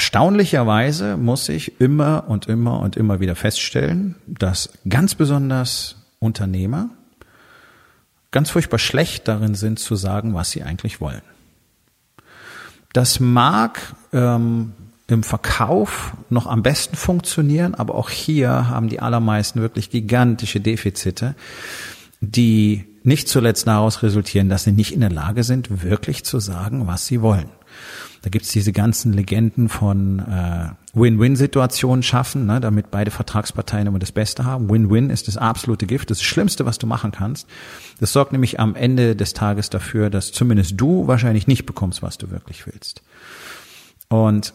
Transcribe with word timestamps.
Erstaunlicherweise 0.00 1.18
muss 1.18 1.50
ich 1.50 1.78
immer 1.78 2.24
und 2.26 2.46
immer 2.46 2.80
und 2.80 2.96
immer 2.96 3.20
wieder 3.20 3.36
feststellen, 3.36 4.14
dass 4.26 4.70
ganz 4.88 5.14
besonders 5.14 5.96
Unternehmer 6.20 6.88
ganz 8.30 8.48
furchtbar 8.48 8.78
schlecht 8.78 9.28
darin 9.28 9.54
sind 9.54 9.78
zu 9.78 9.96
sagen, 9.96 10.32
was 10.32 10.52
sie 10.52 10.62
eigentlich 10.62 11.02
wollen. 11.02 11.20
Das 12.94 13.20
mag 13.20 13.94
ähm, 14.14 14.72
im 15.06 15.22
Verkauf 15.22 16.14
noch 16.30 16.46
am 16.46 16.62
besten 16.62 16.96
funktionieren, 16.96 17.74
aber 17.74 17.94
auch 17.94 18.08
hier 18.08 18.70
haben 18.70 18.88
die 18.88 19.00
allermeisten 19.00 19.60
wirklich 19.60 19.90
gigantische 19.90 20.60
Defizite, 20.60 21.34
die 22.22 22.86
nicht 23.02 23.28
zuletzt 23.28 23.66
daraus 23.66 24.02
resultieren, 24.02 24.48
dass 24.48 24.64
sie 24.64 24.72
nicht 24.72 24.92
in 24.92 25.00
der 25.00 25.10
Lage 25.10 25.42
sind, 25.42 25.82
wirklich 25.82 26.24
zu 26.24 26.38
sagen, 26.38 26.86
was 26.86 27.06
sie 27.06 27.22
wollen. 27.22 27.48
Da 28.22 28.28
gibt's 28.28 28.50
diese 28.50 28.72
ganzen 28.72 29.14
Legenden 29.14 29.70
von 29.70 30.18
äh, 30.18 30.68
Win-Win-Situationen 30.92 32.02
schaffen, 32.02 32.44
ne, 32.44 32.60
damit 32.60 32.90
beide 32.90 33.10
Vertragsparteien 33.10 33.86
immer 33.86 33.98
das 33.98 34.12
Beste 34.12 34.44
haben. 34.44 34.68
Win-Win 34.68 35.08
ist 35.08 35.28
das 35.28 35.38
absolute 35.38 35.86
Gift, 35.86 36.10
das 36.10 36.22
Schlimmste, 36.22 36.66
was 36.66 36.76
du 36.76 36.86
machen 36.86 37.12
kannst. 37.12 37.48
Das 37.98 38.12
sorgt 38.12 38.32
nämlich 38.32 38.60
am 38.60 38.74
Ende 38.74 39.16
des 39.16 39.32
Tages 39.32 39.70
dafür, 39.70 40.10
dass 40.10 40.32
zumindest 40.32 40.78
du 40.78 41.06
wahrscheinlich 41.06 41.46
nicht 41.46 41.64
bekommst, 41.64 42.02
was 42.02 42.18
du 42.18 42.30
wirklich 42.30 42.66
willst. 42.66 43.02
Und 44.08 44.52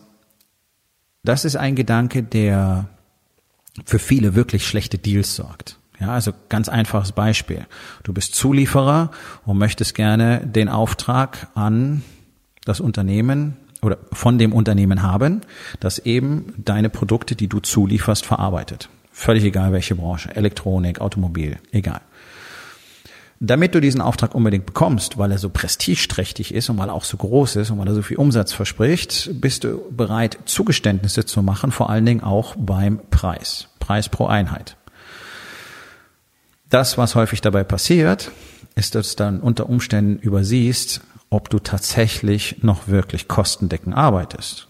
das 1.24 1.44
ist 1.44 1.56
ein 1.56 1.76
Gedanke, 1.76 2.22
der 2.22 2.88
für 3.84 4.00
viele 4.00 4.36
wirklich 4.36 4.68
schlechte 4.68 5.00
Deals 5.00 5.36
sorgt. 5.36 5.80
Ja, 6.00 6.10
also 6.10 6.32
ganz 6.50 6.70
einfaches 6.70 7.12
Beispiel. 7.12 7.66
Du 8.04 8.14
bist 8.14 8.36
Zulieferer 8.36 9.12
und 9.46 9.58
möchtest 9.58 9.96
gerne 9.96 10.46
den 10.46 10.70
Auftrag 10.70 11.48
an 11.56 12.04
das 12.66 12.80
Unternehmen 12.80 13.56
oder 13.82 13.98
von 14.12 14.38
dem 14.38 14.52
Unternehmen 14.52 15.04
haben, 15.04 15.42
das 15.80 16.00
eben 16.00 16.54
deine 16.58 16.90
Produkte, 16.90 17.36
die 17.36 17.48
du 17.48 17.60
zulieferst, 17.60 18.26
verarbeitet. 18.26 18.90
Völlig 19.12 19.44
egal 19.46 19.72
welche 19.72 19.96
Branche, 19.96 20.36
Elektronik, 20.36 21.00
Automobil, 21.00 21.58
egal. 21.72 22.02
Damit 23.40 23.76
du 23.76 23.82
diesen 23.82 24.02
Auftrag 24.02 24.34
unbedingt 24.34 24.66
bekommst, 24.66 25.18
weil 25.18 25.32
er 25.32 25.38
so 25.38 25.50
prestigeträchtig 25.50 26.54
ist 26.54 26.70
und 26.70 26.78
weil 26.78 26.90
er 26.90 26.94
auch 26.94 27.04
so 27.04 27.18
groß 27.18 27.58
ist 27.58 27.70
und 27.70 27.78
weil 27.78 27.88
er 27.88 27.94
so 27.94 28.02
viel 28.02 28.18
Umsatz 28.18 28.54
verspricht, 28.54 29.30
bist 29.42 29.66
du 29.66 29.82
bereit, 29.92 30.40
Zugeständnisse 30.46 31.26
zu 31.26 31.44
machen, 31.44 31.72
vor 31.72 31.90
allen 31.90 32.06
Dingen 32.06 32.24
auch 32.24 32.56
beim 32.58 33.00
Preis. 33.12 33.68
Preis 33.80 34.10
pro 34.10 34.26
Einheit. 34.26 34.78
Das, 36.70 36.98
was 36.98 37.16
häufig 37.16 37.42
dabei 37.42 37.64
passiert, 37.64 38.32
ist, 38.76 38.96
dass 38.96 39.16
du 39.16 39.24
dann 39.24 39.40
unter 39.40 39.70
Umständen 39.70 40.18
übersiehst, 40.20 41.02
ob 41.30 41.50
du 41.50 41.60
tatsächlich 41.60 42.64
noch 42.64 42.88
wirklich 42.88 43.28
kostendeckend 43.28 43.96
arbeitest. 43.96 44.68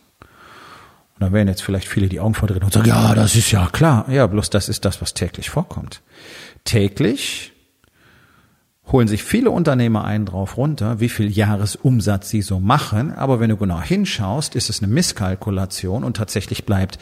Und 1.16 1.22
da 1.22 1.32
werden 1.32 1.48
jetzt 1.48 1.64
vielleicht 1.64 1.88
viele 1.88 2.10
die 2.10 2.20
Augen 2.20 2.34
verdrehen 2.34 2.64
und 2.64 2.74
sagen, 2.74 2.88
ja, 2.88 3.16
das 3.16 3.36
ist 3.36 3.52
ja 3.52 3.68
klar. 3.72 4.06
Ja, 4.10 4.28
bloß 4.28 4.50
das 4.50 4.68
ist 4.68 4.84
das, 4.84 5.02
was 5.02 5.14
täglich 5.14 5.50
vorkommt. 5.50 6.02
Täglich 6.66 7.54
holen 8.92 9.08
sich 9.08 9.24
viele 9.24 9.50
Unternehmer 9.50 10.06
einen 10.06 10.26
drauf 10.26 10.58
runter, 10.58 11.00
wie 11.00 11.10
viel 11.10 11.32
Jahresumsatz 11.32 12.30
sie 12.30 12.42
so 12.42 12.60
machen. 12.60 13.14
Aber 13.14 13.40
wenn 13.40 13.50
du 13.50 13.58
genau 13.58 13.82
hinschaust, 13.82 14.56
ist 14.56 14.70
es 14.70 14.84
eine 14.84 14.92
Misskalkulation 14.92 16.04
und 16.04 16.18
tatsächlich 16.18 16.66
bleibt 16.66 17.00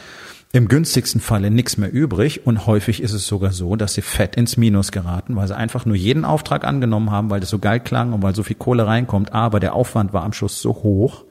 im 0.54 0.68
günstigsten 0.68 1.20
Falle 1.20 1.50
nichts 1.50 1.78
mehr 1.78 1.92
übrig 1.92 2.46
und 2.46 2.64
häufig 2.64 3.02
ist 3.02 3.12
es 3.12 3.26
sogar 3.26 3.50
so, 3.50 3.74
dass 3.74 3.94
sie 3.94 4.02
fett 4.02 4.36
ins 4.36 4.56
Minus 4.56 4.92
geraten, 4.92 5.34
weil 5.34 5.48
sie 5.48 5.56
einfach 5.56 5.84
nur 5.84 5.96
jeden 5.96 6.24
Auftrag 6.24 6.64
angenommen 6.64 7.10
haben, 7.10 7.28
weil 7.28 7.40
das 7.40 7.50
so 7.50 7.58
geil 7.58 7.80
klang 7.80 8.12
und 8.12 8.22
weil 8.22 8.36
so 8.36 8.44
viel 8.44 8.54
Kohle 8.54 8.86
reinkommt, 8.86 9.32
aber 9.32 9.58
der 9.58 9.74
Aufwand 9.74 10.12
war 10.12 10.22
am 10.22 10.32
Schluss 10.32 10.62
so 10.62 10.70
hoch, 10.70 11.24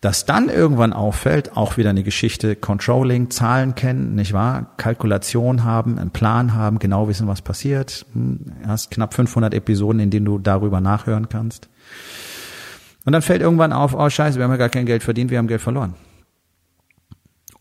dass 0.00 0.24
dann 0.24 0.48
irgendwann 0.48 0.94
auffällt, 0.94 1.58
auch 1.58 1.76
wieder 1.76 1.90
eine 1.90 2.04
Geschichte 2.04 2.56
Controlling, 2.56 3.28
Zahlen 3.28 3.74
kennen, 3.74 4.14
nicht 4.14 4.32
wahr? 4.32 4.72
Kalkulation 4.78 5.62
haben, 5.62 5.98
einen 5.98 6.10
Plan 6.10 6.54
haben, 6.54 6.78
genau 6.78 7.08
wissen, 7.08 7.28
was 7.28 7.42
passiert. 7.42 8.06
Hm, 8.14 8.46
hast 8.66 8.90
knapp 8.90 9.12
500 9.12 9.52
Episoden, 9.52 10.00
in 10.00 10.08
denen 10.08 10.24
du 10.24 10.38
darüber 10.38 10.80
nachhören 10.80 11.28
kannst. 11.28 11.68
Und 13.04 13.12
dann 13.12 13.20
fällt 13.20 13.42
irgendwann 13.42 13.74
auf, 13.74 13.92
oh 13.94 14.08
scheiße, 14.08 14.38
wir 14.38 14.44
haben 14.44 14.52
ja 14.52 14.56
gar 14.56 14.70
kein 14.70 14.86
Geld 14.86 15.02
verdient, 15.02 15.30
wir 15.30 15.36
haben 15.36 15.48
Geld 15.48 15.60
verloren. 15.60 15.96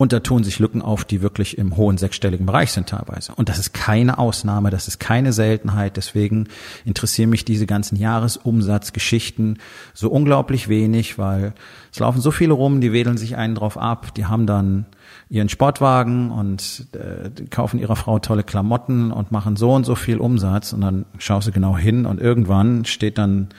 Und 0.01 0.13
da 0.13 0.19
tun 0.19 0.43
sich 0.43 0.57
Lücken 0.57 0.81
auf, 0.81 1.05
die 1.05 1.21
wirklich 1.21 1.59
im 1.59 1.77
hohen 1.77 1.99
sechsstelligen 1.99 2.47
Bereich 2.47 2.71
sind 2.71 2.89
teilweise. 2.89 3.35
Und 3.35 3.49
das 3.49 3.59
ist 3.59 3.71
keine 3.71 4.17
Ausnahme, 4.17 4.71
das 4.71 4.87
ist 4.87 4.99
keine 4.99 5.31
Seltenheit. 5.31 5.95
Deswegen 5.95 6.47
interessieren 6.85 7.29
mich 7.29 7.45
diese 7.45 7.67
ganzen 7.67 7.97
Jahresumsatzgeschichten 7.97 9.59
so 9.93 10.09
unglaublich 10.09 10.69
wenig, 10.69 11.19
weil 11.19 11.53
es 11.93 11.99
laufen 11.99 12.19
so 12.19 12.31
viele 12.31 12.53
rum, 12.53 12.81
die 12.81 12.93
wedeln 12.93 13.17
sich 13.17 13.35
einen 13.35 13.53
drauf 13.53 13.77
ab, 13.77 14.15
die 14.15 14.25
haben 14.25 14.47
dann 14.47 14.87
ihren 15.29 15.49
Sportwagen 15.49 16.31
und 16.31 16.87
äh, 16.93 17.29
kaufen 17.51 17.79
ihrer 17.79 17.95
Frau 17.95 18.17
tolle 18.17 18.41
Klamotten 18.41 19.11
und 19.11 19.31
machen 19.31 19.55
so 19.55 19.71
und 19.71 19.85
so 19.85 19.93
viel 19.93 20.17
Umsatz 20.17 20.73
und 20.73 20.81
dann 20.81 21.05
schaust 21.19 21.47
du 21.47 21.51
genau 21.51 21.77
hin 21.77 22.07
und 22.07 22.19
irgendwann 22.19 22.85
steht 22.85 23.19
dann 23.19 23.49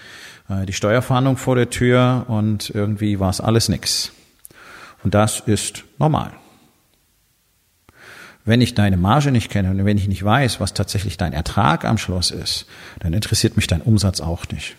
äh, 0.48 0.66
die 0.66 0.72
Steuerfahndung 0.72 1.36
vor 1.36 1.54
der 1.54 1.70
Tür 1.70 2.24
und 2.26 2.70
irgendwie 2.70 3.20
war 3.20 3.30
es 3.30 3.40
alles 3.40 3.68
nix. 3.68 4.10
Und 5.02 5.14
das 5.14 5.40
ist 5.40 5.84
normal. 5.98 6.32
Wenn 8.44 8.60
ich 8.60 8.74
deine 8.74 8.96
Marge 8.96 9.30
nicht 9.30 9.50
kenne 9.50 9.70
und 9.70 9.84
wenn 9.84 9.98
ich 9.98 10.08
nicht 10.08 10.24
weiß, 10.24 10.58
was 10.58 10.74
tatsächlich 10.74 11.16
dein 11.16 11.32
Ertrag 11.32 11.84
am 11.84 11.98
Schluss 11.98 12.30
ist, 12.30 12.66
dann 12.98 13.12
interessiert 13.12 13.56
mich 13.56 13.68
dein 13.68 13.82
Umsatz 13.82 14.20
auch 14.20 14.48
nicht. 14.48 14.76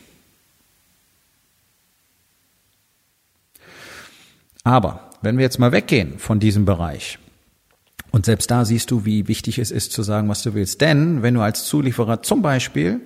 Aber 4.65 5.09
wenn 5.21 5.37
wir 5.37 5.43
jetzt 5.43 5.59
mal 5.59 5.71
weggehen 5.71 6.19
von 6.19 6.39
diesem 6.39 6.65
Bereich, 6.65 7.19
und 8.11 8.25
selbst 8.27 8.51
da 8.51 8.63
siehst 8.63 8.91
du, 8.91 9.05
wie 9.05 9.27
wichtig 9.27 9.57
es 9.57 9.71
ist 9.71 9.91
zu 9.91 10.03
sagen, 10.03 10.29
was 10.29 10.43
du 10.43 10.53
willst. 10.53 10.81
Denn 10.81 11.23
wenn 11.23 11.33
du 11.33 11.41
als 11.41 11.65
Zulieferer 11.65 12.21
zum 12.21 12.43
Beispiel 12.43 13.01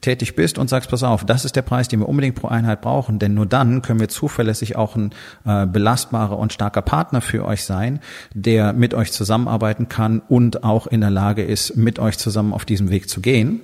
tätig 0.00 0.36
bist 0.36 0.58
und 0.58 0.68
sagst, 0.68 0.90
pass 0.90 1.02
auf, 1.02 1.24
das 1.24 1.44
ist 1.44 1.56
der 1.56 1.62
Preis, 1.62 1.88
den 1.88 2.00
wir 2.00 2.08
unbedingt 2.08 2.36
pro 2.36 2.48
Einheit 2.48 2.80
brauchen, 2.80 3.18
denn 3.18 3.34
nur 3.34 3.46
dann 3.46 3.82
können 3.82 4.00
wir 4.00 4.08
zuverlässig 4.08 4.76
auch 4.76 4.96
ein 4.96 5.12
äh, 5.44 5.66
belastbarer 5.66 6.38
und 6.38 6.52
starker 6.52 6.82
Partner 6.82 7.20
für 7.20 7.44
euch 7.44 7.64
sein, 7.64 8.00
der 8.34 8.72
mit 8.72 8.94
euch 8.94 9.12
zusammenarbeiten 9.12 9.88
kann 9.88 10.20
und 10.28 10.64
auch 10.64 10.86
in 10.86 11.00
der 11.00 11.10
Lage 11.10 11.42
ist, 11.42 11.76
mit 11.76 11.98
euch 11.98 12.18
zusammen 12.18 12.52
auf 12.52 12.64
diesem 12.64 12.90
Weg 12.90 13.08
zu 13.08 13.20
gehen. 13.20 13.60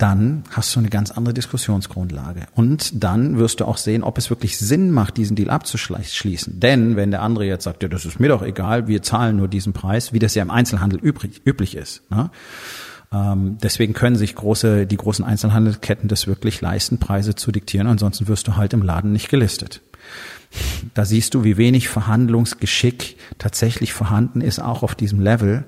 dann 0.00 0.44
hast 0.50 0.74
du 0.74 0.80
eine 0.80 0.88
ganz 0.88 1.10
andere 1.10 1.34
Diskussionsgrundlage. 1.34 2.46
Und 2.54 3.04
dann 3.04 3.38
wirst 3.38 3.60
du 3.60 3.66
auch 3.66 3.76
sehen, 3.76 4.02
ob 4.02 4.16
es 4.16 4.30
wirklich 4.30 4.56
Sinn 4.58 4.90
macht, 4.90 5.16
diesen 5.18 5.36
Deal 5.36 5.50
abzuschließen. 5.50 6.58
Denn 6.58 6.96
wenn 6.96 7.10
der 7.10 7.20
andere 7.20 7.44
jetzt 7.44 7.64
sagt, 7.64 7.82
ja, 7.82 7.88
das 7.88 8.06
ist 8.06 8.18
mir 8.18 8.28
doch 8.28 8.42
egal, 8.42 8.88
wir 8.88 9.02
zahlen 9.02 9.36
nur 9.36 9.48
diesen 9.48 9.72
Preis, 9.72 10.12
wie 10.12 10.18
das 10.18 10.34
ja 10.34 10.42
im 10.42 10.50
Einzelhandel 10.50 10.98
übrig, 10.98 11.42
üblich 11.44 11.76
ist. 11.76 12.10
Ne? 12.10 12.30
Ähm, 13.12 13.58
deswegen 13.62 13.92
können 13.92 14.16
sich 14.16 14.34
große, 14.34 14.86
die 14.86 14.96
großen 14.96 15.24
Einzelhandelsketten 15.24 16.08
das 16.08 16.26
wirklich 16.26 16.60
leisten, 16.60 16.98
Preise 16.98 17.34
zu 17.34 17.50
diktieren. 17.50 17.86
Ansonsten 17.86 18.28
wirst 18.28 18.46
du 18.48 18.56
halt 18.56 18.72
im 18.72 18.82
Laden 18.82 19.12
nicht 19.12 19.28
gelistet. 19.28 19.80
Da 20.94 21.04
siehst 21.04 21.34
du, 21.34 21.44
wie 21.44 21.56
wenig 21.56 21.88
Verhandlungsgeschick 21.88 23.16
tatsächlich 23.38 23.92
vorhanden 23.92 24.40
ist, 24.40 24.58
auch 24.58 24.82
auf 24.82 24.94
diesem 24.94 25.20
Level, 25.20 25.64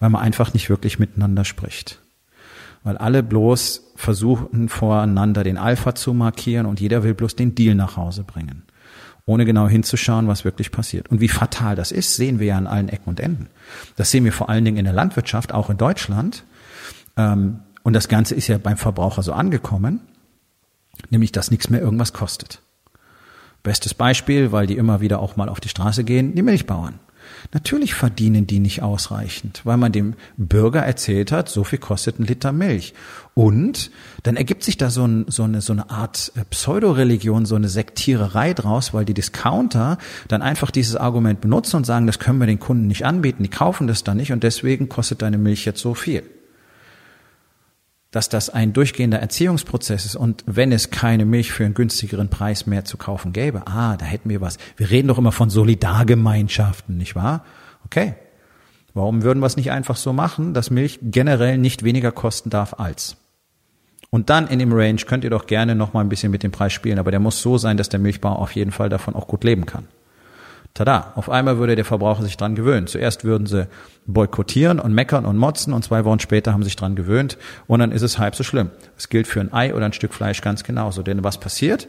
weil 0.00 0.10
man 0.10 0.22
einfach 0.22 0.54
nicht 0.54 0.70
wirklich 0.70 0.98
miteinander 0.98 1.44
spricht. 1.44 2.00
Weil 2.82 2.98
alle 2.98 3.22
bloß 3.22 3.92
versuchen 3.96 4.68
voreinander 4.68 5.44
den 5.44 5.56
Alpha 5.56 5.94
zu 5.94 6.12
markieren 6.12 6.66
und 6.66 6.80
jeder 6.80 7.02
will 7.02 7.14
bloß 7.14 7.36
den 7.36 7.54
Deal 7.54 7.74
nach 7.74 7.96
Hause 7.96 8.24
bringen. 8.24 8.64
Ohne 9.24 9.46
genau 9.46 9.68
hinzuschauen, 9.68 10.28
was 10.28 10.44
wirklich 10.44 10.70
passiert. 10.70 11.10
Und 11.10 11.20
wie 11.20 11.28
fatal 11.28 11.76
das 11.76 11.92
ist, 11.92 12.14
sehen 12.16 12.40
wir 12.40 12.48
ja 12.48 12.58
an 12.58 12.66
allen 12.66 12.90
Ecken 12.90 13.08
und 13.08 13.20
Enden. 13.20 13.48
Das 13.96 14.10
sehen 14.10 14.24
wir 14.24 14.32
vor 14.32 14.50
allen 14.50 14.64
Dingen 14.64 14.76
in 14.76 14.84
der 14.84 14.92
Landwirtschaft, 14.92 15.54
auch 15.54 15.70
in 15.70 15.78
Deutschland 15.78 16.44
ähm, 17.16 17.60
und 17.82 17.92
das 17.92 18.08
Ganze 18.08 18.34
ist 18.34 18.48
ja 18.48 18.58
beim 18.58 18.76
Verbraucher 18.76 19.22
so 19.22 19.32
angekommen, 19.32 20.00
nämlich 21.10 21.32
dass 21.32 21.50
nichts 21.50 21.70
mehr 21.70 21.80
irgendwas 21.80 22.12
kostet. 22.12 22.60
Bestes 23.62 23.94
Beispiel, 23.94 24.52
weil 24.52 24.66
die 24.66 24.76
immer 24.76 25.00
wieder 25.00 25.20
auch 25.20 25.36
mal 25.36 25.48
auf 25.48 25.60
die 25.60 25.68
Straße 25.68 26.04
gehen, 26.04 26.34
die 26.34 26.42
Milchbauern. 26.42 26.98
Natürlich 27.52 27.94
verdienen 27.94 28.46
die 28.46 28.58
nicht 28.58 28.82
ausreichend, 28.82 29.62
weil 29.64 29.76
man 29.76 29.92
dem 29.92 30.14
Bürger 30.36 30.80
erzählt 30.80 31.32
hat, 31.32 31.48
so 31.48 31.64
viel 31.64 31.78
kostet 31.78 32.18
ein 32.18 32.24
Liter 32.24 32.52
Milch. 32.52 32.94
Und 33.32 33.90
dann 34.22 34.36
ergibt 34.36 34.62
sich 34.62 34.76
da 34.76 34.90
so, 34.90 35.06
ein, 35.06 35.24
so, 35.28 35.44
eine, 35.44 35.62
so 35.62 35.72
eine 35.72 35.90
Art 35.90 36.32
äh, 36.36 36.44
Pseudoreligion, 36.44 37.46
so 37.46 37.54
eine 37.54 37.68
Sektiererei 37.68 38.52
draus, 38.52 38.92
weil 38.92 39.04
die 39.04 39.14
Discounter 39.14 39.98
dann 40.28 40.42
einfach 40.42 40.70
dieses 40.70 40.96
Argument 40.96 41.40
benutzen 41.40 41.76
und 41.76 41.86
sagen, 41.86 42.06
das 42.06 42.18
können 42.18 42.40
wir 42.40 42.46
den 42.46 42.60
Kunden 42.60 42.86
nicht 42.86 43.06
anbieten, 43.06 43.42
die 43.42 43.48
kaufen 43.48 43.86
das 43.86 44.04
dann 44.04 44.18
nicht 44.18 44.32
und 44.32 44.42
deswegen 44.42 44.88
kostet 44.88 45.22
deine 45.22 45.38
Milch 45.38 45.64
jetzt 45.64 45.80
so 45.80 45.94
viel 45.94 46.22
dass 48.14 48.28
das 48.28 48.48
ein 48.48 48.72
durchgehender 48.72 49.18
Erziehungsprozess 49.18 50.04
ist 50.04 50.14
und 50.14 50.44
wenn 50.46 50.70
es 50.70 50.90
keine 50.90 51.24
Milch 51.24 51.50
für 51.50 51.64
einen 51.64 51.74
günstigeren 51.74 52.28
Preis 52.28 52.64
mehr 52.64 52.84
zu 52.84 52.96
kaufen 52.96 53.32
gäbe, 53.32 53.66
ah, 53.66 53.96
da 53.96 54.04
hätten 54.04 54.28
wir 54.28 54.40
was. 54.40 54.56
Wir 54.76 54.88
reden 54.88 55.08
doch 55.08 55.18
immer 55.18 55.32
von 55.32 55.50
Solidargemeinschaften, 55.50 56.96
nicht 56.96 57.16
wahr? 57.16 57.44
Okay. 57.86 58.14
Warum 58.92 59.24
würden 59.24 59.40
wir 59.40 59.46
es 59.46 59.56
nicht 59.56 59.72
einfach 59.72 59.96
so 59.96 60.12
machen, 60.12 60.54
dass 60.54 60.70
Milch 60.70 61.00
generell 61.02 61.58
nicht 61.58 61.82
weniger 61.82 62.12
kosten 62.12 62.50
darf 62.50 62.78
als? 62.78 63.16
Und 64.10 64.30
dann 64.30 64.46
in 64.46 64.60
dem 64.60 64.72
Range 64.72 65.00
könnt 65.04 65.24
ihr 65.24 65.30
doch 65.30 65.46
gerne 65.46 65.74
noch 65.74 65.92
mal 65.92 66.02
ein 66.02 66.08
bisschen 66.08 66.30
mit 66.30 66.44
dem 66.44 66.52
Preis 66.52 66.72
spielen, 66.72 67.00
aber 67.00 67.10
der 67.10 67.18
muss 67.18 67.42
so 67.42 67.58
sein, 67.58 67.76
dass 67.76 67.88
der 67.88 67.98
Milchbauer 67.98 68.38
auf 68.38 68.52
jeden 68.52 68.70
Fall 68.70 68.90
davon 68.90 69.16
auch 69.16 69.26
gut 69.26 69.42
leben 69.42 69.66
kann. 69.66 69.88
Tada, 70.74 71.12
auf 71.14 71.30
einmal 71.30 71.58
würde 71.58 71.76
der 71.76 71.84
Verbraucher 71.84 72.24
sich 72.24 72.36
dran 72.36 72.56
gewöhnen. 72.56 72.88
Zuerst 72.88 73.22
würden 73.22 73.46
sie 73.46 73.68
boykottieren 74.06 74.80
und 74.80 74.92
meckern 74.92 75.24
und 75.24 75.36
motzen 75.36 75.72
und 75.72 75.84
zwei 75.84 76.04
Wochen 76.04 76.18
später 76.18 76.52
haben 76.52 76.62
sie 76.62 76.66
sich 76.66 76.76
dran 76.76 76.96
gewöhnt 76.96 77.38
und 77.68 77.78
dann 77.78 77.92
ist 77.92 78.02
es 78.02 78.18
halb 78.18 78.34
so 78.34 78.42
schlimm. 78.42 78.70
Es 78.98 79.08
gilt 79.08 79.28
für 79.28 79.40
ein 79.40 79.52
Ei 79.52 79.72
oder 79.72 79.86
ein 79.86 79.92
Stück 79.92 80.12
Fleisch 80.12 80.40
ganz 80.40 80.64
genauso. 80.64 81.04
Denn 81.04 81.22
was 81.22 81.38
passiert? 81.38 81.86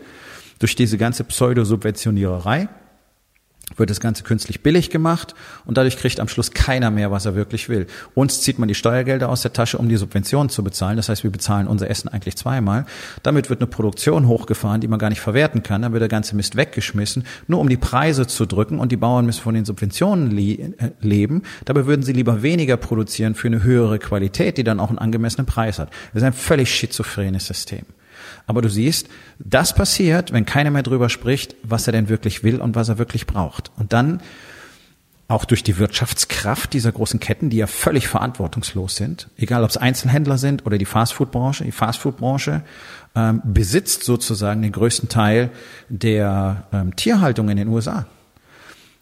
Durch 0.60 0.76
diese 0.76 1.00
ganze 1.00 1.24
Pseudosubventioniererei 1.24 2.70
wird 3.78 3.90
das 3.90 4.00
Ganze 4.00 4.24
künstlich 4.24 4.62
billig 4.62 4.90
gemacht 4.90 5.36
und 5.66 5.78
dadurch 5.78 5.98
kriegt 5.98 6.20
am 6.20 6.28
Schluss 6.28 6.52
keiner 6.52 6.92
mehr, 6.92 7.12
was 7.12 7.26
er 7.26 7.36
wirklich 7.36 7.68
will. 7.68 7.88
Uns 8.14 8.42
zieht 8.42 8.60
man 8.60 8.68
die 8.68 8.76
Steuergelder 8.76 9.30
aus 9.30 9.42
der 9.42 9.54
Tasche, 9.54 9.78
um 9.78 9.90
die 9.90 9.98
Subventionen 9.98 10.50
zu 10.50 10.64
bezahlen. 10.64 10.98
Das 10.98 11.10
heißt, 11.10 11.24
wir 11.24 11.32
bezahlen 11.32 11.68
unser 11.68 11.90
Essen 11.90 12.08
eigentlich 12.08 12.38
zweimal. 12.38 12.86
Damit 13.24 13.50
wird 13.50 13.60
eine 13.60 13.68
Produktion 13.68 14.28
hochgefahren, 14.28 14.82
die 14.82 14.88
man 14.88 15.00
gar 15.00 15.10
nicht 15.10 15.20
verwerten 15.20 15.64
kann. 15.64 15.82
Dann 15.82 15.92
wird 15.92 16.02
der 16.02 16.10
ganze 16.10 16.36
Mist 16.36 16.56
weggeschmissen, 16.56 17.26
nur 17.48 17.60
um 17.60 17.70
die 17.70 17.78
Preise 17.78 18.28
zu 18.28 18.46
drücken 18.46 18.80
und 18.80 18.92
die 18.92 18.98
Bauern 18.98 19.26
müssen 19.26 19.42
von 19.42 19.56
den 19.56 19.66
Subventionen 19.66 20.32
le 20.32 20.46
äh, 20.46 20.92
leben. 21.02 21.44
Dabei 21.66 21.86
würden 21.86 22.04
sie 22.04 22.14
lieber 22.14 22.44
weniger 22.44 22.78
produzieren 22.78 23.36
für 23.36 23.48
eine 23.48 23.64
höhere 23.64 24.00
Qualität, 24.00 24.58
die 24.58 24.64
dann 24.64 24.80
auch 24.80 24.90
einen 24.90 25.00
angemessenen 25.00 25.46
Preis 25.46 25.80
hat. 25.80 25.90
Das 26.14 26.22
ist 26.22 26.28
ein 26.28 26.34
völlig 26.34 26.74
schizophrenes 26.74 27.48
System. 27.48 27.86
Aber 28.48 28.62
du 28.62 28.70
siehst, 28.70 29.10
das 29.40 29.74
passiert, 29.74 30.32
wenn 30.32 30.46
keiner 30.46 30.72
mehr 30.72 30.84
drüber 30.84 31.10
spricht, 31.10 31.56
was 31.64 31.88
er 31.88 31.94
denn 31.94 32.10
wirklich 32.10 32.44
will 32.44 32.62
und 32.62 32.76
was 32.76 32.90
er 32.90 32.98
wirklich 32.98 33.26
braucht. 33.26 33.72
Und 33.78 33.94
dann 33.94 34.22
auch 35.28 35.46
durch 35.46 35.64
die 35.64 35.78
Wirtschaftskraft 35.80 36.74
dieser 36.74 36.92
großen 36.92 37.20
Ketten, 37.20 37.50
die 37.50 37.58
ja 37.58 37.66
völlig 37.66 38.08
verantwortungslos 38.08 38.96
sind, 38.96 39.28
egal 39.38 39.64
ob 39.64 39.72
es 39.72 39.78
Einzelhändler 39.78 40.38
sind 40.38 40.66
oder 40.66 40.78
die 40.78 40.86
Fastfood-Branche. 40.86 41.64
Die 41.64 41.72
Fastfood-Branche 41.72 42.62
ähm, 43.16 43.42
besitzt 43.44 44.04
sozusagen 44.04 44.62
den 44.62 44.72
größten 44.72 45.10
Teil 45.10 45.50
der 45.90 46.68
ähm, 46.72 46.96
Tierhaltung 46.96 47.50
in 47.50 47.58
den 47.58 47.70
USA. 47.70 48.06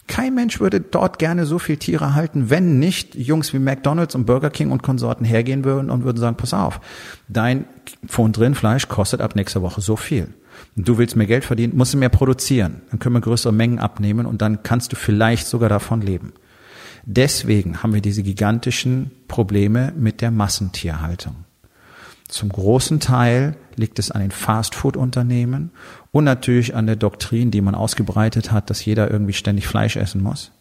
Kein 0.07 0.35
Mensch 0.35 0.59
würde 0.59 0.81
dort 0.81 1.17
gerne 1.17 1.45
so 1.45 1.59
viel 1.59 1.77
Tiere 1.77 2.13
halten, 2.13 2.49
wenn 2.49 2.77
nicht 2.77 3.15
Jungs 3.15 3.53
wie 3.53 3.59
McDonald's 3.59 4.15
und 4.15 4.25
Burger 4.25 4.49
King 4.49 4.71
und 4.71 4.83
Konsorten 4.83 5.25
hergehen 5.25 5.63
würden 5.63 5.89
und 5.89 6.03
würden 6.03 6.17
sagen, 6.17 6.35
pass 6.35 6.53
auf, 6.53 6.81
dein 7.29 7.65
Pfund 8.05 8.37
drin 8.37 8.53
Fleisch 8.53 8.89
kostet 8.89 9.21
ab 9.21 9.35
nächster 9.35 9.61
Woche 9.61 9.81
so 9.81 9.95
viel. 9.95 10.27
Du 10.75 10.97
willst 10.97 11.15
mehr 11.15 11.27
Geld 11.27 11.45
verdienen, 11.45 11.75
musst 11.75 11.93
du 11.93 11.97
mehr 11.97 12.09
produzieren. 12.09 12.81
Dann 12.89 12.99
können 12.99 13.15
wir 13.15 13.21
größere 13.21 13.53
Mengen 13.53 13.79
abnehmen 13.79 14.25
und 14.25 14.41
dann 14.41 14.61
kannst 14.63 14.91
du 14.91 14.95
vielleicht 14.95 15.47
sogar 15.47 15.69
davon 15.69 16.01
leben. 16.01 16.33
Deswegen 17.05 17.81
haben 17.81 17.93
wir 17.93 18.01
diese 18.01 18.23
gigantischen 18.23 19.11
Probleme 19.27 19.93
mit 19.97 20.21
der 20.21 20.31
Massentierhaltung. 20.31 21.35
Zum 22.27 22.49
großen 22.49 22.99
Teil 22.99 23.55
liegt 23.75 23.99
es 23.99 24.11
an 24.11 24.21
den 24.21 24.31
Fastfood-Unternehmen 24.31 25.71
und 26.11 26.23
natürlich 26.23 26.75
an 26.75 26.87
der 26.87 26.95
Doktrin, 26.95 27.51
die 27.51 27.61
man 27.61 27.75
ausgebreitet 27.75 28.51
hat, 28.51 28.69
dass 28.69 28.85
jeder 28.85 29.11
irgendwie 29.11 29.33
ständig 29.33 29.67
Fleisch 29.67 29.95
essen 29.95 30.23
muss. 30.23 30.51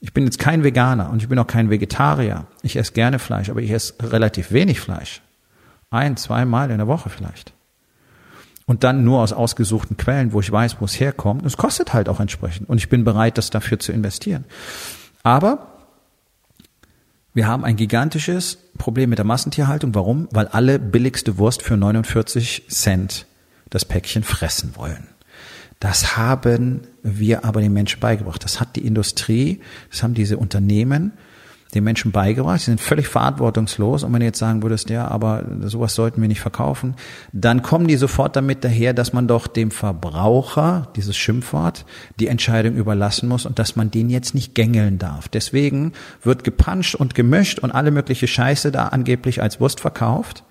Ich 0.00 0.12
bin 0.12 0.24
jetzt 0.24 0.38
kein 0.38 0.64
Veganer 0.64 1.10
und 1.10 1.22
ich 1.22 1.28
bin 1.28 1.38
auch 1.38 1.46
kein 1.46 1.70
Vegetarier. 1.70 2.46
Ich 2.62 2.76
esse 2.76 2.92
gerne 2.92 3.18
Fleisch, 3.18 3.50
aber 3.50 3.60
ich 3.60 3.70
esse 3.70 3.94
relativ 4.02 4.52
wenig 4.52 4.80
Fleisch. 4.80 5.22
Ein, 5.90 6.16
zweimal 6.16 6.70
in 6.70 6.78
der 6.78 6.88
Woche 6.88 7.08
vielleicht. 7.08 7.52
Und 8.66 8.84
dann 8.84 9.04
nur 9.04 9.20
aus 9.20 9.32
ausgesuchten 9.32 9.96
Quellen, 9.96 10.32
wo 10.32 10.40
ich 10.40 10.50
weiß, 10.50 10.76
wo 10.80 10.84
es 10.84 10.98
herkommt. 10.98 11.44
Es 11.44 11.56
kostet 11.56 11.92
halt 11.92 12.08
auch 12.08 12.20
entsprechend. 12.20 12.68
Und 12.68 12.78
ich 12.78 12.88
bin 12.88 13.04
bereit, 13.04 13.38
das 13.38 13.50
dafür 13.50 13.78
zu 13.78 13.92
investieren. 13.92 14.44
Aber 15.22 15.71
wir 17.34 17.46
haben 17.46 17.64
ein 17.64 17.76
gigantisches 17.76 18.58
Problem 18.78 19.10
mit 19.10 19.18
der 19.18 19.24
Massentierhaltung. 19.24 19.94
Warum? 19.94 20.28
Weil 20.32 20.48
alle 20.48 20.78
billigste 20.78 21.38
Wurst 21.38 21.62
für 21.62 21.76
49 21.76 22.64
Cent 22.68 23.26
das 23.70 23.84
Päckchen 23.84 24.22
fressen 24.22 24.76
wollen. 24.76 25.08
Das 25.80 26.16
haben 26.16 26.82
wir 27.02 27.44
aber 27.44 27.60
den 27.60 27.72
Menschen 27.72 28.00
beigebracht. 28.00 28.44
Das 28.44 28.60
hat 28.60 28.76
die 28.76 28.86
Industrie, 28.86 29.60
das 29.90 30.02
haben 30.02 30.14
diese 30.14 30.36
Unternehmen 30.36 31.12
den 31.74 31.84
Menschen 31.84 32.12
beigebracht. 32.12 32.60
Sie 32.60 32.66
sind 32.66 32.80
völlig 32.80 33.08
verantwortungslos. 33.08 34.02
Und 34.02 34.12
wenn 34.12 34.20
du 34.20 34.26
jetzt 34.26 34.38
sagen 34.38 34.62
würdest, 34.62 34.90
ja, 34.90 35.08
aber 35.08 35.44
sowas 35.62 35.94
sollten 35.94 36.20
wir 36.20 36.28
nicht 36.28 36.40
verkaufen, 36.40 36.94
dann 37.32 37.62
kommen 37.62 37.86
die 37.88 37.96
sofort 37.96 38.36
damit 38.36 38.62
daher, 38.62 38.92
dass 38.92 39.12
man 39.12 39.26
doch 39.26 39.46
dem 39.46 39.70
Verbraucher, 39.70 40.88
dieses 40.96 41.16
Schimpfwort, 41.16 41.86
die 42.20 42.28
Entscheidung 42.28 42.74
überlassen 42.74 43.28
muss 43.28 43.46
und 43.46 43.58
dass 43.58 43.74
man 43.76 43.90
den 43.90 44.10
jetzt 44.10 44.34
nicht 44.34 44.54
gängeln 44.54 44.98
darf. 44.98 45.28
Deswegen 45.28 45.92
wird 46.22 46.44
gepanscht 46.44 46.94
und 46.94 47.14
gemischt 47.14 47.58
und 47.58 47.70
alle 47.70 47.90
mögliche 47.90 48.26
Scheiße 48.26 48.70
da 48.70 48.88
angeblich 48.88 49.40
als 49.42 49.60
Wurst 49.60 49.80
verkauft. 49.80 50.44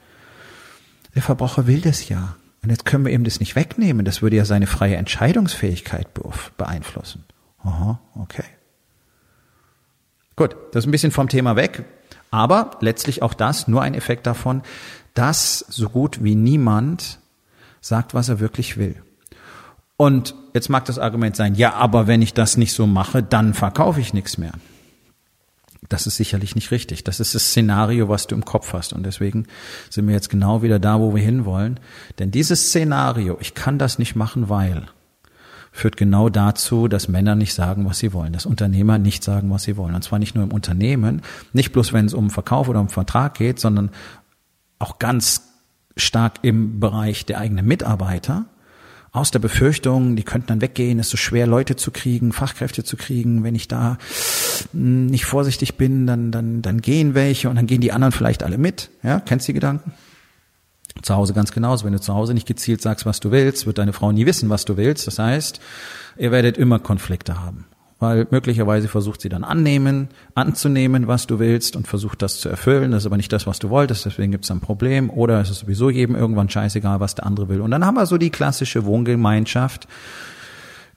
Der 1.14 1.22
Verbraucher 1.22 1.68
will 1.68 1.82
das 1.82 2.10
ja. 2.10 2.36
Und 2.64 2.70
jetzt 2.70 2.86
können 2.86 3.06
wir 3.06 3.12
ihm 3.12 3.24
das 3.24 3.40
nicht 3.40 3.56
wegnehmen. 3.56 4.06
Das 4.06 4.22
würde 4.22 4.36
ja 4.36 4.46
seine 4.46 4.68
freie 4.68 4.96
Entscheidungsfähigkeit 4.96 6.08
beeinflussen. 6.58 7.26
Aha, 7.64 8.00
okay. 8.16 8.44
Gut, 10.42 10.56
das 10.72 10.86
ist 10.86 10.88
ein 10.88 10.92
bisschen 10.92 11.12
vom 11.12 11.30
Thema 11.30 11.56
weg, 11.56 11.84
aber 12.32 12.72
letztlich 12.80 13.22
auch 13.22 13.36
das 13.36 13.68
nur 13.68 13.84
ein 13.84 13.94
Effekt 13.94 14.26
davon, 14.26 14.64
dass 15.14 15.60
so 15.70 15.88
gut 15.88 16.24
wie 16.24 16.34
niemand 16.34 17.20
sagt, 17.80 18.16
was 18.16 18.28
er 18.28 18.40
wirklich 18.40 18.76
will. 18.76 18.96
Und 19.98 20.34
jetzt 20.56 20.70
mag 20.70 20.86
das 20.86 20.98
Argument 20.98 21.36
sein, 21.36 21.54
ja, 21.54 21.74
aber 21.74 22.08
wenn 22.08 22.24
ich 22.24 22.34
das 22.34 22.58
nicht 22.58 22.74
so 22.74 22.88
mache, 22.88 23.22
dann 23.22 23.54
verkaufe 23.54 24.02
ich 24.02 24.16
nichts 24.16 24.40
mehr. 24.40 24.54
Das 25.90 26.08
ist 26.08 26.16
sicherlich 26.16 26.56
nicht 26.56 26.72
richtig. 26.72 27.04
Das 27.04 27.20
ist 27.20 27.36
das 27.36 27.44
Szenario, 27.44 28.10
was 28.10 28.26
du 28.26 28.34
im 28.34 28.44
Kopf 28.44 28.74
hast. 28.74 28.94
Und 28.94 29.06
deswegen 29.06 29.46
sind 29.92 30.08
wir 30.08 30.16
jetzt 30.16 30.32
genau 30.32 30.64
wieder 30.64 30.80
da, 30.80 31.00
wo 31.00 31.14
wir 31.14 31.22
hinwollen. 31.22 31.80
Denn 32.18 32.32
dieses 32.32 32.70
Szenario, 32.70 33.38
ich 33.42 33.54
kann 33.54 33.78
das 33.78 34.00
nicht 34.00 34.16
machen, 34.16 34.50
weil, 34.50 34.88
führt 35.72 35.98
genau 35.98 36.30
dazu, 36.30 36.88
dass 36.88 37.08
Männer 37.08 37.36
nicht 37.36 37.54
sagen, 37.54 37.86
was 37.86 38.00
sie 38.00 38.14
wollen, 38.14 38.34
dass 38.34 38.46
Unternehmer 38.46 38.98
nicht 38.98 39.24
sagen, 39.24 39.50
was 39.52 39.64
sie 39.64 39.78
wollen. 39.78 39.96
Und 39.96 40.04
zwar 40.04 40.20
nicht 40.20 40.36
nur 40.36 40.44
im 40.44 40.52
Unternehmen, 40.52 41.22
nicht 41.54 41.72
bloß 41.72 41.94
wenn 41.94 42.06
es 42.06 42.14
um 42.14 42.30
Verkauf 42.30 42.68
oder 42.68 42.82
um 42.82 42.90
Vertrag 42.90 43.36
geht, 43.36 43.60
sondern 43.60 43.90
auch 44.80 45.00
ganz 45.00 45.50
stark 45.96 46.40
im 46.42 46.80
Bereich 46.80 47.26
der 47.26 47.40
eigenen 47.40 47.66
Mitarbeiter. 47.66 48.46
Aus 49.14 49.32
der 49.32 49.40
Befürchtung, 49.40 50.16
die 50.16 50.24
könnten 50.24 50.48
dann 50.48 50.62
weggehen, 50.62 50.98
es 51.00 51.08
ist 51.08 51.12
so 51.12 51.18
schwer, 51.18 51.46
Leute 51.46 51.76
zu 51.76 51.92
kriegen, 51.92 52.32
Fachkräfte 52.32 52.84
zu 52.84 52.96
kriegen. 52.96 53.44
Wenn 53.44 53.56
ich 53.56 53.68
da 53.68 53.98
hm, 54.72 55.08
nicht 55.08 55.26
vorsichtig 55.26 55.76
bin, 55.76 56.08
dann, 56.08 56.32
dann, 56.32 56.62
dann 56.62 56.82
gehen 56.82 57.14
welche 57.14 57.50
und 57.50 57.58
dann 57.58 57.68
gehen 57.68 57.82
die 57.82 57.92
anderen 57.92 58.14
vielleicht 58.14 58.44
alle 58.44 58.58
mit. 58.58 58.90
Ja, 59.04 59.20
kennst 59.20 59.48
du 59.48 59.52
die 59.52 59.56
Gedanken? 59.56 59.92
Zu 61.02 61.16
Hause 61.16 61.34
ganz 61.34 61.52
genauso. 61.52 61.86
Wenn 61.86 61.94
du 61.94 62.00
zu 62.00 62.14
Hause 62.14 62.34
nicht 62.34 62.48
gezielt 62.48 62.82
sagst, 62.82 63.06
was 63.06 63.20
du 63.20 63.32
willst, 63.32 63.66
wird 63.66 63.78
deine 63.78 63.94
Frau 63.94 64.12
nie 64.12 64.26
wissen, 64.26 64.50
was 64.50 64.66
du 64.66 64.78
willst. 64.78 65.08
Das 65.08 65.20
heißt, 65.20 65.60
ihr 66.18 66.32
werdet 66.32 66.58
immer 66.58 66.80
Konflikte 66.80 67.42
haben. 67.42 67.66
Weil 68.00 68.28
möglicherweise 68.32 68.88
versucht 68.88 69.22
sie 69.22 69.30
dann 69.30 69.44
annehmen, 69.44 70.10
anzunehmen, 70.34 71.08
was 71.08 71.28
du 71.28 71.38
willst 71.38 71.76
und 71.76 71.88
versucht 71.88 72.24
das 72.24 72.40
zu 72.40 72.50
erfüllen. 72.50 72.92
Das 72.92 73.04
ist 73.04 73.06
aber 73.06 73.18
nicht 73.18 73.32
das, 73.32 73.46
was 73.46 73.60
du 73.60 73.70
wolltest, 73.70 74.06
deswegen 74.06 74.32
gibt 74.32 74.44
es 74.44 74.50
ein 74.50 74.60
Problem. 74.60 75.12
Oder 75.12 75.40
es 75.40 75.52
ist 75.52 75.60
sowieso 75.60 75.92
jedem 75.92 76.16
irgendwann 76.16 76.50
scheißegal, 76.50 77.00
was 77.00 77.14
der 77.14 77.28
andere 77.28 77.48
will. 77.48 77.62
Und 77.62 77.70
dann 77.70 77.86
haben 77.86 77.94
wir 77.94 78.08
so 78.08 78.18
die 78.18 78.32
klassische 78.32 78.86
Wohngemeinschaft, 78.86 79.88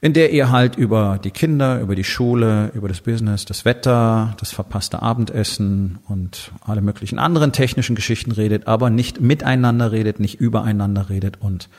in 0.05 0.13
der 0.13 0.33
ihr 0.33 0.51
halt 0.51 0.77
über 0.77 1.19
die 1.25 1.31
Kinder, 1.31 1.81
über 1.81 1.95
die 1.95 2.05
Schule, 2.05 2.71
über 2.75 2.89
das 2.89 3.01
Business, 3.01 3.47
das 3.47 3.65
Wetter, 3.65 4.37
das 4.39 4.53
verpasste 4.53 5.01
Abendessen 5.01 5.99
und 6.07 6.53
alle 6.61 6.83
möglichen 6.83 7.19
anderen 7.19 7.53
technischen 7.53 7.97
Geschichten 7.97 8.31
redet, 8.31 8.67
aber 8.67 8.91
nicht 8.91 9.23
miteinander 9.23 9.93
redet, 9.93 10.21
nicht 10.21 10.39
übereinander 10.39 11.09
redet 11.09 11.41
und 11.41 11.71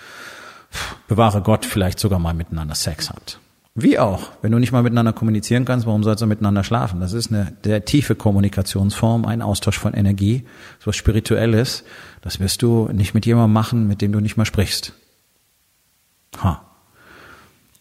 bewahre 1.08 1.44
Gott 1.44 1.66
vielleicht 1.66 2.00
sogar 2.00 2.18
mal 2.18 2.34
miteinander 2.34 2.74
Sex 2.74 3.12
habt. 3.12 3.40
Wie 3.76 4.00
auch, 4.00 4.32
wenn 4.42 4.52
du 4.52 4.58
nicht 4.58 4.72
mal 4.72 4.82
miteinander 4.82 5.14
kommunizieren 5.14 5.66
kannst, 5.66 5.86
warum 5.86 6.04
sollst 6.04 6.24
du 6.24 6.26
miteinander 6.26 6.64
schlafen? 6.64 7.02
Das 7.02 7.14
ist 7.14 7.32
eine 7.32 7.54
der 7.64 7.86
tiefe 7.86 8.16
Kommunikationsform, 8.16 9.26
ein 9.26 9.44
Austausch 9.44 9.78
von 9.78 9.94
Energie, 9.94 10.46
so 10.80 10.88
was 10.88 10.96
Spirituelles. 10.96 11.84
Das 12.24 12.40
wirst 12.40 12.64
du 12.64 12.90
nicht 12.92 13.14
mit 13.14 13.28
jemandem 13.28 13.54
machen, 13.54 13.88
mit 13.88 14.02
dem 14.02 14.12
du 14.12 14.20
nicht 14.20 14.36
mal 14.36 14.46
sprichst. 14.46 14.94
Ha. 16.42 16.66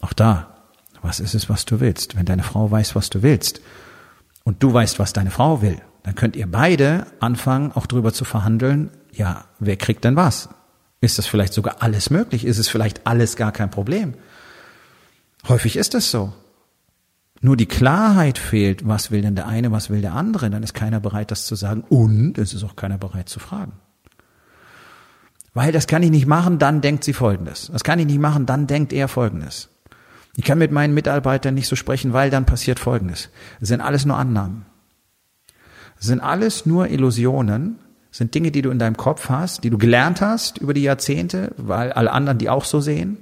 Auch 0.04 0.12
da, 0.12 0.49
was 1.00 1.18
ist 1.18 1.34
es, 1.34 1.49
was 1.49 1.64
du 1.64 1.80
willst? 1.80 2.14
Wenn 2.14 2.26
deine 2.26 2.42
Frau 2.42 2.70
weiß, 2.70 2.94
was 2.94 3.08
du 3.08 3.23
willst 3.23 3.62
und 4.42 4.62
du 4.62 4.70
weißt, 4.70 4.99
was 4.99 5.14
deine 5.14 5.30
Frau 5.30 5.62
will, 5.62 5.80
dann 6.02 6.14
könnt 6.14 6.37
ihr 6.37 6.46
beide 6.46 7.06
anfangen, 7.20 7.73
auch 7.73 7.87
drüber 7.87 8.12
zu 8.12 8.26
verhandeln, 8.26 8.90
ja, 9.12 9.46
wer 9.61 9.78
kriegt 9.78 10.04
denn 10.04 10.14
was? 10.14 10.50
Ist 11.00 11.16
das 11.16 11.26
vielleicht 11.26 11.54
sogar 11.54 11.76
alles 11.80 12.11
möglich? 12.11 12.44
Ist 12.44 12.58
es 12.58 12.68
vielleicht 12.68 13.06
alles 13.06 13.37
gar 13.37 13.50
kein 13.50 13.70
Problem? 13.70 14.12
Häufig 15.49 15.76
ist 15.76 15.94
es 15.94 16.11
so. 16.11 16.34
Nur 17.40 17.56
die 17.56 17.64
Klarheit 17.64 18.37
fehlt, 18.37 18.87
was 18.87 19.11
will 19.11 19.23
denn 19.23 19.37
der 19.37 19.46
eine, 19.46 19.73
was 19.73 19.88
will 19.88 20.02
der 20.02 20.12
andere, 20.12 20.50
dann 20.50 20.62
ist 20.62 20.75
keiner 20.75 21.00
bereit, 21.00 21.30
das 21.30 21.46
zu 21.46 21.54
sagen 21.54 21.82
und 21.88 22.37
es 22.37 22.52
ist 22.52 22.62
auch 22.62 22.76
keiner 22.76 22.99
bereit 22.99 23.30
zu 23.30 23.40
fragen. 23.40 23.73
Weil 25.54 25.73
das 25.73 25.87
kann 25.87 26.02
ich 26.02 26.11
nicht 26.11 26.26
machen, 26.26 26.58
dann 26.58 26.82
denkt 26.82 27.04
sie 27.04 27.14
Folgendes. 27.14 27.70
Das 27.73 27.84
kann 27.84 27.99
ich 27.99 28.06
nicht 28.06 28.20
machen, 28.20 28.44
dann 28.44 28.66
denkt 28.66 28.92
er 28.92 29.08
Folgendes. 29.08 29.70
Ich 30.36 30.44
kann 30.44 30.58
mit 30.58 30.72
meinen 30.72 30.94
Mitarbeitern 30.94 31.54
nicht 31.54 31.68
so 31.68 31.76
sprechen, 31.76 32.12
weil 32.12 32.30
dann 32.30 32.44
passiert 32.44 32.78
Folgendes. 32.78 33.30
Das 33.60 33.68
sind 33.68 33.80
alles 33.80 34.04
nur 34.04 34.16
Annahmen. 34.16 34.66
Das 35.96 36.06
sind 36.06 36.20
alles 36.20 36.66
nur 36.66 36.88
Illusionen, 36.88 37.78
das 38.10 38.18
sind 38.18 38.34
Dinge, 38.34 38.50
die 38.50 38.62
du 38.62 38.70
in 38.70 38.78
deinem 38.78 38.96
Kopf 38.96 39.28
hast, 39.28 39.64
die 39.64 39.70
du 39.70 39.78
gelernt 39.78 40.20
hast 40.20 40.58
über 40.58 40.74
die 40.74 40.82
Jahrzehnte, 40.82 41.52
weil 41.56 41.92
alle 41.92 42.12
anderen 42.12 42.38
die 42.38 42.48
auch 42.48 42.64
so 42.64 42.80
sehen 42.80 43.18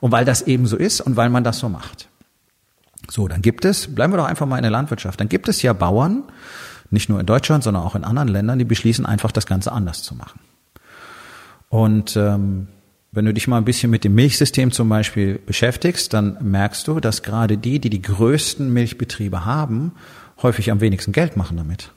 und 0.00 0.12
weil 0.12 0.24
das 0.24 0.42
eben 0.42 0.66
so 0.66 0.76
ist 0.76 1.00
und 1.00 1.16
weil 1.16 1.30
man 1.30 1.44
das 1.44 1.58
so 1.58 1.68
macht. 1.68 2.08
So, 3.10 3.26
dann 3.28 3.40
gibt 3.40 3.64
es, 3.64 3.94
bleiben 3.94 4.12
wir 4.12 4.18
doch 4.18 4.26
einfach 4.26 4.46
mal 4.46 4.56
in 4.56 4.62
der 4.62 4.70
Landwirtschaft, 4.70 5.20
dann 5.20 5.28
gibt 5.28 5.48
es 5.48 5.62
ja 5.62 5.72
Bauern, 5.72 6.24
nicht 6.90 7.08
nur 7.08 7.20
in 7.20 7.26
Deutschland, 7.26 7.62
sondern 7.62 7.82
auch 7.82 7.94
in 7.94 8.04
anderen 8.04 8.28
Ländern, 8.28 8.58
die 8.58 8.64
beschließen 8.64 9.06
einfach 9.06 9.32
das 9.32 9.46
Ganze 9.46 9.72
anders 9.72 10.02
zu 10.02 10.14
machen. 10.14 10.40
Und 11.68 12.16
ähm, 12.16 12.68
wenn 13.12 13.24
du 13.24 13.32
dich 13.32 13.48
mal 13.48 13.56
ein 13.56 13.64
bisschen 13.64 13.90
mit 13.90 14.04
dem 14.04 14.14
Milchsystem 14.14 14.70
zum 14.70 14.88
Beispiel 14.88 15.38
beschäftigst, 15.44 16.12
dann 16.12 16.36
merkst 16.42 16.86
du, 16.88 17.00
dass 17.00 17.22
gerade 17.22 17.56
die, 17.56 17.78
die 17.78 17.90
die 17.90 18.02
größten 18.02 18.70
Milchbetriebe 18.72 19.44
haben, 19.44 19.92
häufig 20.42 20.70
am 20.70 20.80
wenigsten 20.80 21.12
Geld 21.12 21.36
machen 21.36 21.56
damit. 21.56 21.90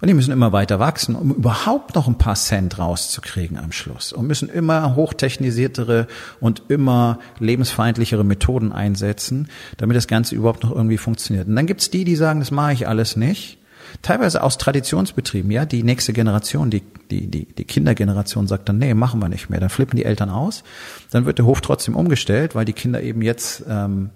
Und 0.00 0.08
die 0.08 0.14
müssen 0.14 0.32
immer 0.32 0.52
weiter 0.52 0.78
wachsen, 0.78 1.14
um 1.14 1.30
überhaupt 1.30 1.94
noch 1.94 2.08
ein 2.08 2.16
paar 2.16 2.34
Cent 2.34 2.78
rauszukriegen 2.78 3.58
am 3.58 3.70
Schluss. 3.70 4.12
Und 4.14 4.26
müssen 4.26 4.48
immer 4.48 4.96
hochtechnisiertere 4.96 6.06
und 6.40 6.62
immer 6.68 7.18
lebensfeindlichere 7.38 8.24
Methoden 8.24 8.72
einsetzen, 8.72 9.48
damit 9.76 9.96
das 9.96 10.08
Ganze 10.08 10.34
überhaupt 10.34 10.64
noch 10.64 10.74
irgendwie 10.74 10.96
funktioniert. 10.96 11.48
Und 11.48 11.56
dann 11.56 11.66
gibt's 11.66 11.90
die, 11.90 12.04
die 12.04 12.16
sagen, 12.16 12.40
das 12.40 12.50
mache 12.50 12.72
ich 12.72 12.88
alles 12.88 13.14
nicht 13.14 13.59
teilweise 14.02 14.42
aus 14.42 14.58
Traditionsbetrieben, 14.58 15.50
ja, 15.50 15.64
die 15.64 15.82
nächste 15.82 16.12
Generation, 16.12 16.70
die, 16.70 16.82
die, 17.10 17.26
die, 17.28 17.46
die 17.46 17.64
Kindergeneration 17.64 18.46
sagt 18.46 18.68
dann, 18.68 18.78
nee, 18.78 18.94
machen 18.94 19.20
wir 19.20 19.28
nicht 19.28 19.50
mehr. 19.50 19.60
Dann 19.60 19.70
flippen 19.70 19.96
die 19.96 20.04
Eltern 20.04 20.30
aus. 20.30 20.62
Dann 21.10 21.26
wird 21.26 21.38
der 21.38 21.46
Hof 21.46 21.60
trotzdem 21.60 21.96
umgestellt, 21.96 22.54
weil 22.54 22.64
die 22.64 22.72
Kinder 22.72 23.02
eben 23.02 23.22
jetzt 23.22 23.64
ähm, 23.68 24.10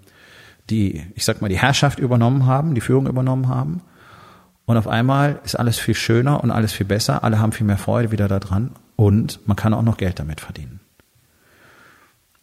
die, 0.69 1.03
ich 1.15 1.25
sag 1.25 1.41
mal, 1.41 1.49
die 1.49 1.59
Herrschaft 1.59 1.99
übernommen 1.99 2.45
haben, 2.45 2.75
die 2.75 2.81
Führung 2.81 3.07
übernommen 3.07 3.47
haben. 3.47 3.81
Und 4.65 4.77
auf 4.77 4.87
einmal 4.87 5.39
ist 5.43 5.55
alles 5.55 5.77
viel 5.77 5.93
schöner 5.93 6.43
und 6.43 6.51
alles 6.51 6.73
viel 6.73 6.87
besser. 6.87 7.23
Alle 7.23 7.39
haben 7.39 7.51
viel 7.51 7.67
mehr 7.67 7.77
Freude 7.77 8.11
wieder 8.11 8.27
daran 8.27 8.71
und 8.95 9.39
man 9.47 9.55
kann 9.55 9.73
auch 9.73 9.83
noch 9.83 9.97
Geld 9.97 10.19
damit 10.19 10.41
verdienen. 10.41 10.79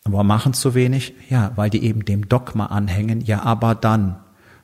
Aber 0.05 0.25
machen 0.25 0.53
zu 0.53 0.75
wenig? 0.75 1.15
Ja, 1.29 1.53
weil 1.57 1.71
die 1.71 1.85
eben 1.85 2.05
dem 2.05 2.29
Dogma 2.29 2.67
anhängen. 2.67 3.21
Ja, 3.21 3.43
aber 3.43 3.75
dann. 3.75 4.17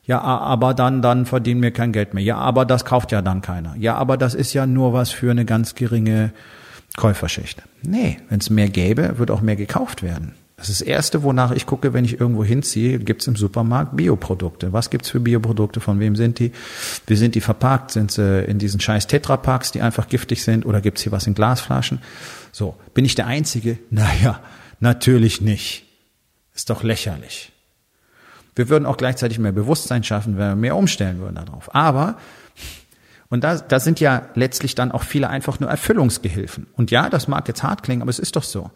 Ja, 0.09 0.21
aber 0.21 0.73
dann, 0.73 1.03
dann 1.03 1.27
verdienen 1.27 1.61
wir 1.61 1.69
kein 1.69 1.91
Geld 1.91 2.15
mehr. 2.15 2.23
Ja, 2.23 2.37
aber 2.39 2.65
das 2.65 2.83
kauft 2.83 3.11
ja 3.11 3.21
dann 3.21 3.43
keiner. 3.43 3.75
Ja, 3.77 3.93
aber 3.93 4.17
das 4.17 4.33
ist 4.33 4.53
ja 4.53 4.65
nur 4.65 4.91
was 4.91 5.11
für 5.11 5.29
eine 5.29 5.45
ganz 5.45 5.75
geringe 5.75 6.31
Käuferschicht. 6.97 7.61
Nee, 7.83 8.17
wenn 8.27 8.39
es 8.39 8.49
mehr 8.49 8.69
gäbe, 8.69 9.19
wird 9.19 9.29
auch 9.29 9.41
mehr 9.41 9.55
gekauft 9.55 10.01
werden. 10.01 10.33
Das 10.57 10.67
ist 10.67 10.81
das 10.81 10.87
Erste, 10.87 11.21
wonach 11.21 11.51
ich 11.51 11.67
gucke, 11.67 11.93
wenn 11.93 12.05
ich 12.05 12.19
irgendwo 12.19 12.43
hinziehe, 12.43 12.97
gibt's 12.97 13.27
im 13.27 13.35
Supermarkt 13.35 13.95
Bioprodukte. 13.97 14.73
Was 14.73 14.89
gibt's 14.89 15.09
für 15.09 15.19
Bioprodukte? 15.19 15.79
Von 15.79 15.99
wem 15.99 16.15
sind 16.15 16.39
die? 16.39 16.53
Wie 17.05 17.15
sind 17.15 17.35
die 17.35 17.41
verpackt? 17.41 17.91
Sind 17.91 18.11
sie 18.11 18.43
in 18.45 18.57
diesen 18.57 18.79
scheiß 18.79 19.05
Tetrapacks, 19.05 19.71
die 19.71 19.81
einfach 19.83 20.07
giftig 20.07 20.43
sind? 20.43 20.65
Oder 20.65 20.81
gibt's 20.81 21.03
hier 21.03 21.11
was 21.11 21.27
in 21.27 21.35
Glasflaschen? 21.35 21.99
So, 22.51 22.73
bin 22.95 23.05
ich 23.05 23.13
der 23.13 23.27
Einzige? 23.27 23.77
Naja, 23.91 24.39
natürlich 24.79 25.39
nicht. 25.39 25.85
Ist 26.55 26.71
doch 26.71 26.81
lächerlich. 26.81 27.51
Wir 28.55 28.69
würden 28.69 28.85
auch 28.85 28.97
gleichzeitig 28.97 29.39
mehr 29.39 29.51
Bewusstsein 29.51 30.03
schaffen, 30.03 30.37
wenn 30.37 30.49
wir 30.49 30.55
mehr 30.55 30.75
umstellen 30.75 31.19
würden 31.19 31.35
darauf. 31.35 31.73
Aber, 31.73 32.17
und 33.29 33.43
da, 33.43 33.57
da 33.57 33.79
sind 33.79 33.99
ja 33.99 34.23
letztlich 34.35 34.75
dann 34.75 34.91
auch 34.91 35.03
viele 35.03 35.29
einfach 35.29 35.59
nur 35.59 35.69
Erfüllungsgehilfen. 35.69 36.67
Und 36.75 36.91
ja, 36.91 37.09
das 37.09 37.27
mag 37.27 37.47
jetzt 37.47 37.63
hart 37.63 37.83
klingen, 37.83 38.01
aber 38.01 38.09
es 38.09 38.19
ist 38.19 38.35
doch 38.35 38.43
so. 38.43 38.71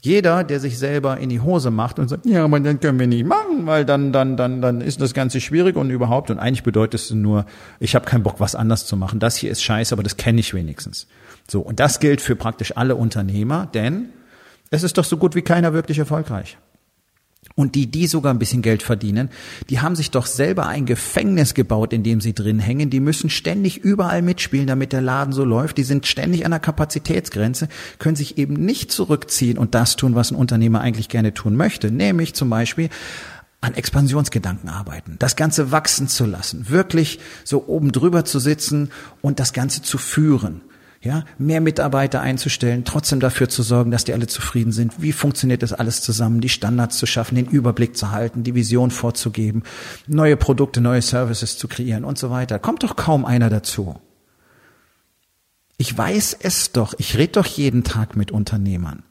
Jeder, 0.00 0.44
der 0.44 0.60
sich 0.60 0.78
selber 0.78 1.18
in 1.18 1.28
die 1.28 1.40
Hose 1.40 1.72
macht 1.72 1.98
und 1.98 2.06
sagt, 2.08 2.24
ja, 2.24 2.44
aber 2.44 2.60
dann 2.60 2.78
können 2.78 3.00
wir 3.00 3.08
nicht 3.08 3.26
machen, 3.26 3.66
weil 3.66 3.84
dann, 3.84 4.12
dann, 4.12 4.36
dann, 4.36 4.62
dann 4.62 4.80
ist 4.80 5.00
das 5.00 5.12
Ganze 5.12 5.40
schwierig 5.40 5.74
und 5.74 5.90
überhaupt. 5.90 6.30
Und 6.30 6.38
eigentlich 6.38 6.62
bedeutet 6.62 7.00
es 7.00 7.10
nur, 7.10 7.46
ich 7.80 7.96
habe 7.96 8.06
keinen 8.06 8.22
Bock, 8.22 8.36
was 8.38 8.54
anders 8.54 8.86
zu 8.86 8.96
machen. 8.96 9.18
Das 9.18 9.36
hier 9.36 9.50
ist 9.50 9.62
scheiße, 9.62 9.92
aber 9.92 10.04
das 10.04 10.16
kenne 10.16 10.38
ich 10.38 10.54
wenigstens. 10.54 11.08
So, 11.50 11.60
und 11.60 11.80
das 11.80 11.98
gilt 11.98 12.20
für 12.20 12.36
praktisch 12.36 12.76
alle 12.76 12.94
Unternehmer, 12.94 13.66
denn 13.74 14.10
es 14.70 14.84
ist 14.84 14.98
doch 14.98 15.04
so 15.04 15.16
gut 15.16 15.34
wie 15.34 15.42
keiner 15.42 15.72
wirklich 15.72 15.98
erfolgreich. 15.98 16.58
Und 17.54 17.74
die, 17.74 17.90
die 17.90 18.06
sogar 18.06 18.32
ein 18.32 18.38
bisschen 18.38 18.62
Geld 18.62 18.84
verdienen, 18.84 19.30
die 19.68 19.80
haben 19.80 19.96
sich 19.96 20.12
doch 20.12 20.26
selber 20.26 20.66
ein 20.66 20.86
Gefängnis 20.86 21.54
gebaut, 21.54 21.92
in 21.92 22.04
dem 22.04 22.20
sie 22.20 22.32
drin 22.32 22.60
hängen. 22.60 22.88
Die 22.88 23.00
müssen 23.00 23.30
ständig 23.30 23.78
überall 23.78 24.22
mitspielen, 24.22 24.68
damit 24.68 24.92
der 24.92 25.00
Laden 25.00 25.32
so 25.32 25.44
läuft. 25.44 25.76
Die 25.76 25.82
sind 25.82 26.06
ständig 26.06 26.44
an 26.44 26.52
der 26.52 26.60
Kapazitätsgrenze, 26.60 27.68
können 27.98 28.14
sich 28.14 28.38
eben 28.38 28.54
nicht 28.54 28.92
zurückziehen 28.92 29.58
und 29.58 29.74
das 29.74 29.96
tun, 29.96 30.14
was 30.14 30.30
ein 30.30 30.36
Unternehmer 30.36 30.82
eigentlich 30.82 31.08
gerne 31.08 31.34
tun 31.34 31.56
möchte. 31.56 31.90
Nämlich 31.90 32.34
zum 32.34 32.48
Beispiel 32.48 32.90
an 33.60 33.74
Expansionsgedanken 33.74 34.68
arbeiten, 34.68 35.16
das 35.18 35.34
Ganze 35.34 35.72
wachsen 35.72 36.06
zu 36.06 36.26
lassen, 36.26 36.68
wirklich 36.68 37.18
so 37.42 37.66
oben 37.66 37.90
drüber 37.90 38.24
zu 38.24 38.38
sitzen 38.38 38.92
und 39.20 39.40
das 39.40 39.52
Ganze 39.52 39.82
zu 39.82 39.98
führen 39.98 40.60
ja, 41.00 41.24
mehr 41.38 41.60
Mitarbeiter 41.60 42.20
einzustellen, 42.20 42.84
trotzdem 42.84 43.20
dafür 43.20 43.48
zu 43.48 43.62
sorgen, 43.62 43.90
dass 43.90 44.04
die 44.04 44.12
alle 44.12 44.26
zufrieden 44.26 44.72
sind. 44.72 45.00
Wie 45.00 45.12
funktioniert 45.12 45.62
das 45.62 45.72
alles 45.72 46.02
zusammen? 46.02 46.40
Die 46.40 46.48
Standards 46.48 46.98
zu 46.98 47.06
schaffen, 47.06 47.36
den 47.36 47.46
Überblick 47.46 47.96
zu 47.96 48.10
halten, 48.10 48.42
die 48.42 48.54
Vision 48.54 48.90
vorzugeben, 48.90 49.62
neue 50.08 50.36
Produkte, 50.36 50.80
neue 50.80 51.02
Services 51.02 51.56
zu 51.56 51.68
kreieren 51.68 52.04
und 52.04 52.18
so 52.18 52.30
weiter. 52.30 52.58
Kommt 52.58 52.82
doch 52.82 52.96
kaum 52.96 53.24
einer 53.24 53.48
dazu. 53.48 54.00
Ich 55.76 55.96
weiß 55.96 56.36
es 56.40 56.72
doch. 56.72 56.94
Ich 56.98 57.16
rede 57.16 57.34
doch 57.34 57.46
jeden 57.46 57.84
Tag 57.84 58.16
mit 58.16 58.32
Unternehmern. 58.32 59.04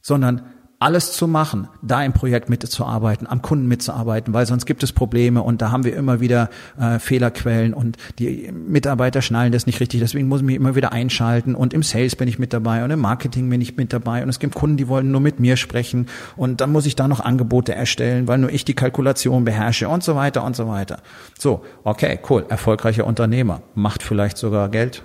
Sondern 0.00 0.42
alles 0.80 1.12
zu 1.12 1.26
machen, 1.26 1.68
da 1.82 2.04
im 2.04 2.12
Projekt 2.12 2.48
mitzuarbeiten, 2.48 3.26
am 3.26 3.42
Kunden 3.42 3.66
mitzuarbeiten, 3.66 4.32
weil 4.32 4.46
sonst 4.46 4.64
gibt 4.64 4.84
es 4.84 4.92
Probleme 4.92 5.42
und 5.42 5.60
da 5.60 5.72
haben 5.72 5.82
wir 5.82 5.96
immer 5.96 6.20
wieder 6.20 6.50
äh, 6.78 7.00
Fehlerquellen 7.00 7.74
und 7.74 7.96
die 8.20 8.52
Mitarbeiter 8.52 9.20
schnallen 9.20 9.50
das 9.50 9.66
nicht 9.66 9.80
richtig, 9.80 10.00
deswegen 10.00 10.28
muss 10.28 10.40
ich 10.40 10.46
mich 10.46 10.54
immer 10.54 10.76
wieder 10.76 10.92
einschalten 10.92 11.56
und 11.56 11.74
im 11.74 11.82
Sales 11.82 12.14
bin 12.14 12.28
ich 12.28 12.38
mit 12.38 12.52
dabei 12.52 12.84
und 12.84 12.92
im 12.92 13.00
Marketing 13.00 13.50
bin 13.50 13.60
ich 13.60 13.76
mit 13.76 13.92
dabei 13.92 14.22
und 14.22 14.28
es 14.28 14.38
gibt 14.38 14.54
Kunden, 14.54 14.76
die 14.76 14.86
wollen 14.86 15.10
nur 15.10 15.20
mit 15.20 15.40
mir 15.40 15.56
sprechen 15.56 16.06
und 16.36 16.60
dann 16.60 16.70
muss 16.70 16.86
ich 16.86 16.94
da 16.94 17.08
noch 17.08 17.20
Angebote 17.20 17.74
erstellen, 17.74 18.28
weil 18.28 18.38
nur 18.38 18.50
ich 18.50 18.64
die 18.64 18.74
Kalkulation 18.74 19.44
beherrsche 19.44 19.88
und 19.88 20.04
so 20.04 20.14
weiter 20.14 20.44
und 20.44 20.54
so 20.54 20.68
weiter. 20.68 20.98
So, 21.36 21.64
okay, 21.82 22.20
cool, 22.30 22.46
erfolgreicher 22.48 23.04
Unternehmer, 23.04 23.62
macht 23.74 24.04
vielleicht 24.04 24.38
sogar 24.38 24.68
Geld, 24.68 25.02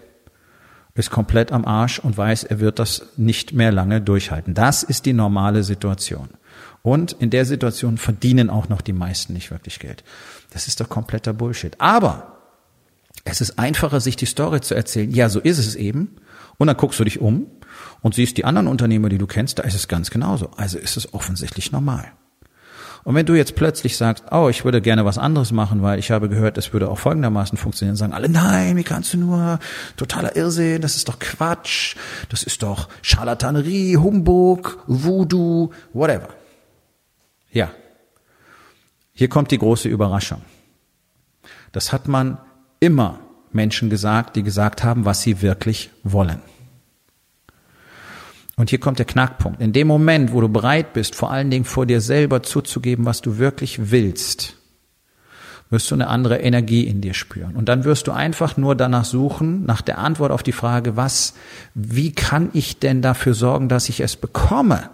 ist 0.95 1.09
komplett 1.09 1.51
am 1.51 1.65
Arsch 1.65 2.00
und 2.00 2.17
weiß, 2.17 2.43
er 2.43 2.59
wird 2.59 2.79
das 2.79 3.07
nicht 3.17 3.53
mehr 3.53 3.71
lange 3.71 4.01
durchhalten. 4.01 4.53
Das 4.53 4.83
ist 4.83 5.05
die 5.05 5.13
normale 5.13 5.63
Situation. 5.63 6.29
Und 6.83 7.13
in 7.13 7.29
der 7.29 7.45
Situation 7.45 7.97
verdienen 7.97 8.50
auch 8.50 8.69
noch 8.69 8.81
die 8.81 8.93
meisten 8.93 9.33
nicht 9.33 9.50
wirklich 9.50 9.79
Geld. 9.79 10.03
Das 10.51 10.67
ist 10.67 10.79
doch 10.79 10.89
kompletter 10.89 11.33
Bullshit. 11.33 11.79
Aber 11.79 12.38
es 13.25 13.41
ist 13.41 13.57
einfacher, 13.57 14.01
sich 14.01 14.15
die 14.17 14.25
Story 14.25 14.62
zu 14.62 14.75
erzählen. 14.75 15.09
Ja, 15.09 15.29
so 15.29 15.39
ist 15.39 15.57
es 15.57 15.75
eben. 15.75 16.17
Und 16.57 16.67
dann 16.67 16.77
guckst 16.77 17.00
du 17.00 17.03
dich 17.03 17.19
um 17.19 17.47
und 18.01 18.13
siehst 18.13 18.38
die 18.38 18.45
anderen 18.45 18.67
Unternehmer, 18.67 19.09
die 19.09 19.17
du 19.17 19.25
kennst, 19.25 19.59
da 19.59 19.63
ist 19.63 19.75
es 19.75 19.88
ganz 19.88 20.12
genauso. 20.12 20.51
Also 20.57 20.77
ist 20.77 20.97
es 20.97 21.13
offensichtlich 21.13 21.71
normal. 21.71 22.12
Und 23.03 23.15
wenn 23.15 23.25
du 23.25 23.36
jetzt 23.36 23.55
plötzlich 23.55 23.98
sagst, 23.98 24.24
oh, 24.31 24.48
ich 24.50 24.63
würde 24.63 24.81
gerne 24.81 25.03
was 25.03 25.17
anderes 25.17 25.51
machen, 25.51 25.81
weil 25.81 26.00
ich 26.00 26.10
habe 26.10 26.29
gehört, 26.29 26.57
es 26.57 26.72
würde 26.72 26.89
auch 26.89 27.00
folgendermaßen 27.00 27.57
funktionieren, 27.57 27.98
sagen 27.98 28.13
alle, 28.13 28.29
nein, 28.29 28.77
wie 28.77 28.83
kannst 28.83 29.13
du 29.13 29.17
nur, 29.17 29.60
totaler 29.98 30.36
Irrsinn, 30.38 30.81
das 30.81 30.95
ist 30.95 31.10
doch 31.10 31.19
Quatsch, 31.19 31.95
das 32.29 32.43
ist 32.43 32.63
doch 32.63 32.88
Charlatanerie, 33.01 33.98
Humbug, 33.98 34.83
Voodoo, 34.88 35.72
whatever. 35.91 36.29
Ja. 37.51 37.72
Hier 39.12 39.27
kommt 39.27 39.51
die 39.51 39.60
große 39.60 39.89
Überraschung. 39.89 40.41
Das 41.74 41.91
hat 41.91 42.07
man 42.07 42.38
immer 42.79 43.19
Menschen 43.51 43.89
gesagt, 43.89 44.36
die 44.38 44.43
gesagt 44.43 44.83
haben, 44.83 45.05
was 45.05 45.22
sie 45.22 45.41
wirklich 45.41 45.89
wollen. 46.03 46.41
Und 48.55 48.69
hier 48.69 48.79
kommt 48.79 49.00
der 49.00 49.05
Knackpunkt. 49.05 49.62
In 49.62 49.74
dem 49.74 49.88
Moment, 49.88 50.31
wo 50.31 50.41
du 50.41 50.48
bereit 50.48 50.93
bist, 50.93 51.15
vor 51.15 51.31
allen 51.31 51.50
Dingen 51.50 51.65
vor 51.65 51.86
dir 51.86 52.01
selber 52.01 52.43
zuzugeben, 52.43 53.05
was 53.05 53.22
du 53.22 53.39
wirklich 53.39 53.91
willst, 53.91 54.55
wirst 55.72 55.89
du 55.89 55.95
eine 55.95 56.07
andere 56.07 56.38
Energie 56.39 56.83
in 56.83 57.01
dir 57.01 57.15
spüren. 57.15 57.55
Und 57.55 57.67
dann 57.67 57.83
wirst 57.83 58.07
du 58.07 58.12
einfach 58.12 58.55
nur 58.57 58.75
danach 58.75 59.05
suchen, 59.05 59.65
nach 59.65 59.81
der 59.81 59.98
Antwort 59.98 60.31
auf 60.31 60.43
die 60.43 60.51
Frage, 60.51 60.95
was, 60.95 61.33
wie 61.74 62.12
kann 62.12 62.51
ich 62.53 62.77
denn 62.77 63.01
dafür 63.01 63.33
sorgen, 63.33 63.69
dass 63.69 63.89
ich 63.89 64.01
es 64.01 64.15
bekomme? 64.15 64.91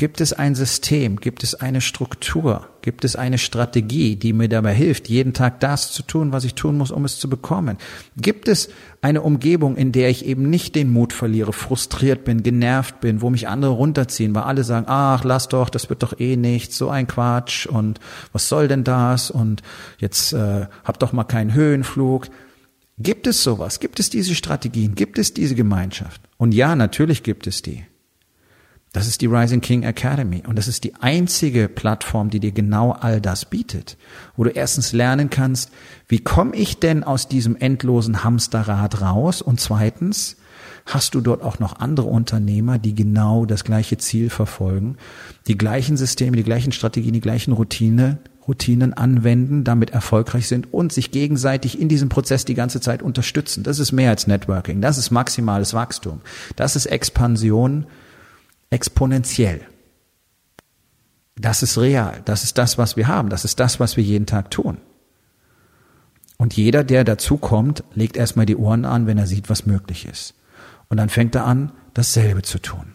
Gibt 0.00 0.22
es 0.22 0.32
ein 0.32 0.54
System? 0.54 1.16
Gibt 1.16 1.44
es 1.44 1.54
eine 1.54 1.82
Struktur? 1.82 2.66
Gibt 2.80 3.04
es 3.04 3.16
eine 3.16 3.36
Strategie, 3.36 4.16
die 4.16 4.32
mir 4.32 4.48
dabei 4.48 4.72
hilft, 4.72 5.10
jeden 5.10 5.34
Tag 5.34 5.60
das 5.60 5.92
zu 5.92 6.02
tun, 6.02 6.32
was 6.32 6.44
ich 6.44 6.54
tun 6.54 6.78
muss, 6.78 6.90
um 6.90 7.04
es 7.04 7.18
zu 7.18 7.28
bekommen? 7.28 7.76
Gibt 8.16 8.48
es 8.48 8.70
eine 9.02 9.20
Umgebung, 9.20 9.76
in 9.76 9.92
der 9.92 10.08
ich 10.08 10.24
eben 10.24 10.48
nicht 10.48 10.74
den 10.74 10.90
Mut 10.90 11.12
verliere, 11.12 11.52
frustriert 11.52 12.24
bin, 12.24 12.42
genervt 12.42 13.02
bin, 13.02 13.20
wo 13.20 13.28
mich 13.28 13.46
andere 13.46 13.72
runterziehen, 13.72 14.34
weil 14.34 14.44
alle 14.44 14.64
sagen, 14.64 14.86
ach, 14.88 15.22
lass 15.22 15.48
doch, 15.48 15.68
das 15.68 15.90
wird 15.90 16.02
doch 16.02 16.18
eh 16.18 16.36
nichts, 16.36 16.78
so 16.78 16.88
ein 16.88 17.06
Quatsch 17.06 17.66
und 17.66 18.00
was 18.32 18.48
soll 18.48 18.68
denn 18.68 18.84
das 18.84 19.30
und 19.30 19.60
jetzt 19.98 20.32
äh, 20.32 20.66
hab 20.82 20.98
doch 20.98 21.12
mal 21.12 21.24
keinen 21.24 21.52
Höhenflug. 21.52 22.28
Gibt 22.98 23.26
es 23.26 23.42
sowas? 23.42 23.80
Gibt 23.80 24.00
es 24.00 24.08
diese 24.08 24.34
Strategien? 24.34 24.94
Gibt 24.94 25.18
es 25.18 25.34
diese 25.34 25.54
Gemeinschaft? 25.54 26.22
Und 26.38 26.54
ja, 26.54 26.74
natürlich 26.74 27.22
gibt 27.22 27.46
es 27.46 27.60
die. 27.60 27.84
Das 28.92 29.06
ist 29.06 29.20
die 29.20 29.26
Rising 29.26 29.60
King 29.60 29.84
Academy. 29.84 30.42
Und 30.46 30.58
das 30.58 30.66
ist 30.66 30.82
die 30.82 30.96
einzige 30.96 31.68
Plattform, 31.68 32.30
die 32.30 32.40
dir 32.40 32.50
genau 32.50 32.90
all 32.90 33.20
das 33.20 33.44
bietet, 33.44 33.96
wo 34.36 34.44
du 34.44 34.50
erstens 34.50 34.92
lernen 34.92 35.30
kannst, 35.30 35.70
wie 36.08 36.18
komme 36.18 36.56
ich 36.56 36.80
denn 36.80 37.04
aus 37.04 37.28
diesem 37.28 37.56
endlosen 37.56 38.24
Hamsterrad 38.24 39.00
raus? 39.00 39.42
Und 39.42 39.60
zweitens 39.60 40.36
hast 40.86 41.14
du 41.14 41.20
dort 41.20 41.42
auch 41.42 41.60
noch 41.60 41.78
andere 41.78 42.08
Unternehmer, 42.08 42.78
die 42.78 42.94
genau 42.94 43.46
das 43.46 43.62
gleiche 43.62 43.96
Ziel 43.98 44.28
verfolgen, 44.28 44.96
die 45.46 45.56
gleichen 45.56 45.96
Systeme, 45.96 46.36
die 46.36 46.42
gleichen 46.42 46.72
Strategien, 46.72 47.12
die 47.12 47.20
gleichen 47.20 47.52
Routine, 47.52 48.18
Routinen 48.48 48.94
anwenden, 48.94 49.62
damit 49.62 49.90
erfolgreich 49.90 50.48
sind 50.48 50.72
und 50.72 50.92
sich 50.92 51.12
gegenseitig 51.12 51.80
in 51.80 51.88
diesem 51.88 52.08
Prozess 52.08 52.44
die 52.44 52.54
ganze 52.54 52.80
Zeit 52.80 53.02
unterstützen. 53.02 53.62
Das 53.62 53.78
ist 53.78 53.92
mehr 53.92 54.10
als 54.10 54.26
Networking, 54.26 54.80
das 54.80 54.98
ist 54.98 55.12
maximales 55.12 55.74
Wachstum, 55.74 56.22
das 56.56 56.74
ist 56.74 56.86
Expansion 56.86 57.86
exponentiell. 58.70 59.66
Das 61.36 61.62
ist 61.62 61.78
real. 61.78 62.22
Das 62.24 62.44
ist 62.44 62.58
das, 62.58 62.78
was 62.78 62.96
wir 62.96 63.08
haben. 63.08 63.28
Das 63.30 63.44
ist 63.44 63.60
das, 63.60 63.80
was 63.80 63.96
wir 63.96 64.04
jeden 64.04 64.26
Tag 64.26 64.50
tun. 64.50 64.78
Und 66.36 66.56
jeder, 66.56 66.84
der 66.84 67.04
dazukommt, 67.04 67.84
legt 67.94 68.16
erstmal 68.16 68.46
die 68.46 68.56
Ohren 68.56 68.84
an, 68.84 69.06
wenn 69.06 69.18
er 69.18 69.26
sieht, 69.26 69.50
was 69.50 69.66
möglich 69.66 70.06
ist. 70.06 70.34
Und 70.88 70.96
dann 70.96 71.08
fängt 71.08 71.34
er 71.34 71.44
an, 71.44 71.72
dasselbe 71.94 72.42
zu 72.42 72.58
tun. 72.58 72.94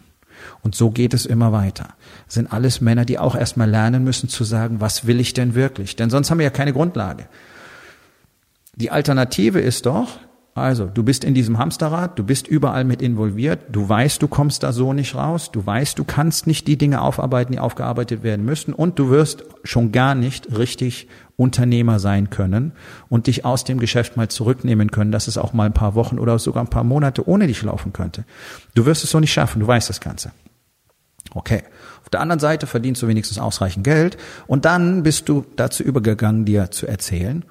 Und 0.62 0.74
so 0.74 0.90
geht 0.90 1.14
es 1.14 1.26
immer 1.26 1.52
weiter. 1.52 1.94
Das 2.26 2.34
sind 2.34 2.52
alles 2.52 2.80
Männer, 2.80 3.04
die 3.04 3.18
auch 3.18 3.34
erstmal 3.34 3.70
lernen 3.70 4.04
müssen 4.04 4.28
zu 4.28 4.44
sagen, 4.44 4.80
was 4.80 5.06
will 5.06 5.20
ich 5.20 5.32
denn 5.32 5.54
wirklich? 5.54 5.96
Denn 5.96 6.10
sonst 6.10 6.30
haben 6.30 6.38
wir 6.38 6.44
ja 6.44 6.50
keine 6.50 6.72
Grundlage. 6.72 7.28
Die 8.74 8.90
Alternative 8.90 9.60
ist 9.60 9.86
doch, 9.86 10.18
also, 10.56 10.86
du 10.86 11.02
bist 11.02 11.22
in 11.22 11.34
diesem 11.34 11.58
Hamsterrad, 11.58 12.18
du 12.18 12.24
bist 12.24 12.48
überall 12.48 12.84
mit 12.84 13.02
involviert, 13.02 13.60
du 13.70 13.86
weißt, 13.86 14.22
du 14.22 14.26
kommst 14.26 14.62
da 14.62 14.72
so 14.72 14.94
nicht 14.94 15.14
raus, 15.14 15.52
du 15.52 15.66
weißt, 15.66 15.98
du 15.98 16.04
kannst 16.04 16.46
nicht 16.46 16.66
die 16.66 16.78
Dinge 16.78 17.02
aufarbeiten, 17.02 17.52
die 17.52 17.58
aufgearbeitet 17.58 18.22
werden 18.22 18.42
müssen 18.46 18.72
und 18.72 18.98
du 18.98 19.10
wirst 19.10 19.44
schon 19.64 19.92
gar 19.92 20.14
nicht 20.14 20.56
richtig 20.56 21.08
Unternehmer 21.36 21.98
sein 21.98 22.30
können 22.30 22.72
und 23.10 23.26
dich 23.26 23.44
aus 23.44 23.64
dem 23.64 23.78
Geschäft 23.78 24.16
mal 24.16 24.28
zurücknehmen 24.28 24.90
können, 24.90 25.12
dass 25.12 25.28
es 25.28 25.36
auch 25.36 25.52
mal 25.52 25.66
ein 25.66 25.74
paar 25.74 25.94
Wochen 25.94 26.18
oder 26.18 26.38
sogar 26.38 26.64
ein 26.64 26.70
paar 26.70 26.84
Monate 26.84 27.28
ohne 27.28 27.48
dich 27.48 27.62
laufen 27.62 27.92
könnte. 27.92 28.24
Du 28.74 28.86
wirst 28.86 29.04
es 29.04 29.10
so 29.10 29.20
nicht 29.20 29.34
schaffen, 29.34 29.60
du 29.60 29.66
weißt 29.66 29.90
das 29.90 30.00
Ganze. 30.00 30.30
Okay. 31.34 31.64
Auf 32.00 32.08
der 32.08 32.20
anderen 32.20 32.40
Seite 32.40 32.66
verdienst 32.66 33.02
du 33.02 33.08
wenigstens 33.08 33.38
ausreichend 33.38 33.84
Geld 33.84 34.16
und 34.46 34.64
dann 34.64 35.02
bist 35.02 35.28
du 35.28 35.44
dazu 35.56 35.82
übergegangen, 35.82 36.46
dir 36.46 36.70
zu 36.70 36.86
erzählen, 36.86 37.44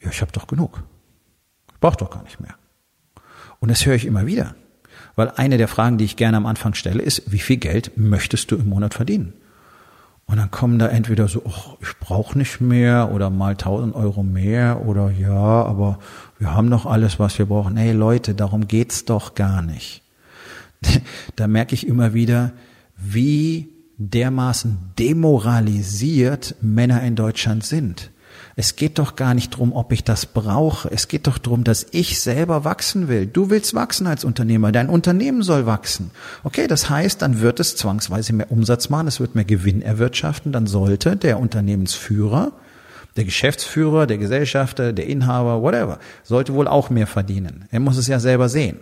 ja, 0.00 0.10
ich 0.10 0.20
habe 0.20 0.30
doch 0.30 0.46
genug. 0.46 0.84
Braucht 1.82 2.00
doch 2.00 2.10
gar 2.10 2.22
nicht 2.22 2.40
mehr. 2.40 2.54
Und 3.58 3.70
das 3.70 3.84
höre 3.84 3.96
ich 3.96 4.06
immer 4.06 4.24
wieder. 4.24 4.54
Weil 5.16 5.32
eine 5.36 5.58
der 5.58 5.66
Fragen, 5.68 5.98
die 5.98 6.04
ich 6.04 6.16
gerne 6.16 6.36
am 6.36 6.46
Anfang 6.46 6.74
stelle, 6.74 7.02
ist, 7.02 7.30
wie 7.30 7.40
viel 7.40 7.56
Geld 7.56 7.98
möchtest 7.98 8.50
du 8.50 8.56
im 8.56 8.68
Monat 8.68 8.94
verdienen? 8.94 9.34
Und 10.24 10.36
dann 10.36 10.52
kommen 10.52 10.78
da 10.78 10.86
entweder 10.86 11.26
so, 11.26 11.42
oh, 11.44 11.76
ich 11.80 11.98
brauche 11.98 12.38
nicht 12.38 12.60
mehr 12.60 13.10
oder 13.12 13.30
mal 13.30 13.52
1000 13.52 13.96
Euro 13.96 14.22
mehr 14.22 14.86
oder 14.86 15.10
ja, 15.10 15.34
aber 15.34 15.98
wir 16.38 16.54
haben 16.54 16.70
doch 16.70 16.86
alles, 16.86 17.18
was 17.18 17.36
wir 17.38 17.46
brauchen. 17.46 17.76
Hey 17.76 17.92
Leute, 17.92 18.34
darum 18.34 18.68
geht's 18.68 19.04
doch 19.04 19.34
gar 19.34 19.60
nicht. 19.60 20.02
da 21.36 21.48
merke 21.48 21.74
ich 21.74 21.86
immer 21.86 22.14
wieder, 22.14 22.52
wie 22.96 23.70
dermaßen 23.98 24.92
demoralisiert 25.00 26.54
Männer 26.60 27.02
in 27.02 27.16
Deutschland 27.16 27.64
sind. 27.64 28.12
Es 28.54 28.76
geht 28.76 28.98
doch 28.98 29.16
gar 29.16 29.34
nicht 29.34 29.56
drum, 29.56 29.72
ob 29.72 29.92
ich 29.92 30.04
das 30.04 30.26
brauche. 30.26 30.90
Es 30.90 31.08
geht 31.08 31.26
doch 31.26 31.38
drum, 31.38 31.64
dass 31.64 31.86
ich 31.90 32.20
selber 32.20 32.64
wachsen 32.64 33.08
will. 33.08 33.26
Du 33.26 33.48
willst 33.48 33.74
wachsen 33.74 34.06
als 34.06 34.24
Unternehmer. 34.24 34.72
Dein 34.72 34.88
Unternehmen 34.88 35.42
soll 35.42 35.64
wachsen. 35.64 36.10
Okay, 36.44 36.66
das 36.66 36.90
heißt, 36.90 37.22
dann 37.22 37.40
wird 37.40 37.60
es 37.60 37.76
zwangsweise 37.76 38.34
mehr 38.34 38.52
Umsatz 38.52 38.90
machen. 38.90 39.08
Es 39.08 39.20
wird 39.20 39.34
mehr 39.34 39.44
Gewinn 39.44 39.80
erwirtschaften. 39.80 40.52
Dann 40.52 40.66
sollte 40.66 41.16
der 41.16 41.40
Unternehmensführer, 41.40 42.52
der 43.16 43.24
Geschäftsführer, 43.24 44.06
der 44.06 44.18
Gesellschafter, 44.18 44.92
der 44.92 45.06
Inhaber, 45.06 45.62
whatever, 45.62 45.98
sollte 46.22 46.52
wohl 46.52 46.68
auch 46.68 46.90
mehr 46.90 47.06
verdienen. 47.06 47.64
Er 47.70 47.80
muss 47.80 47.96
es 47.96 48.06
ja 48.06 48.20
selber 48.20 48.48
sehen. 48.50 48.78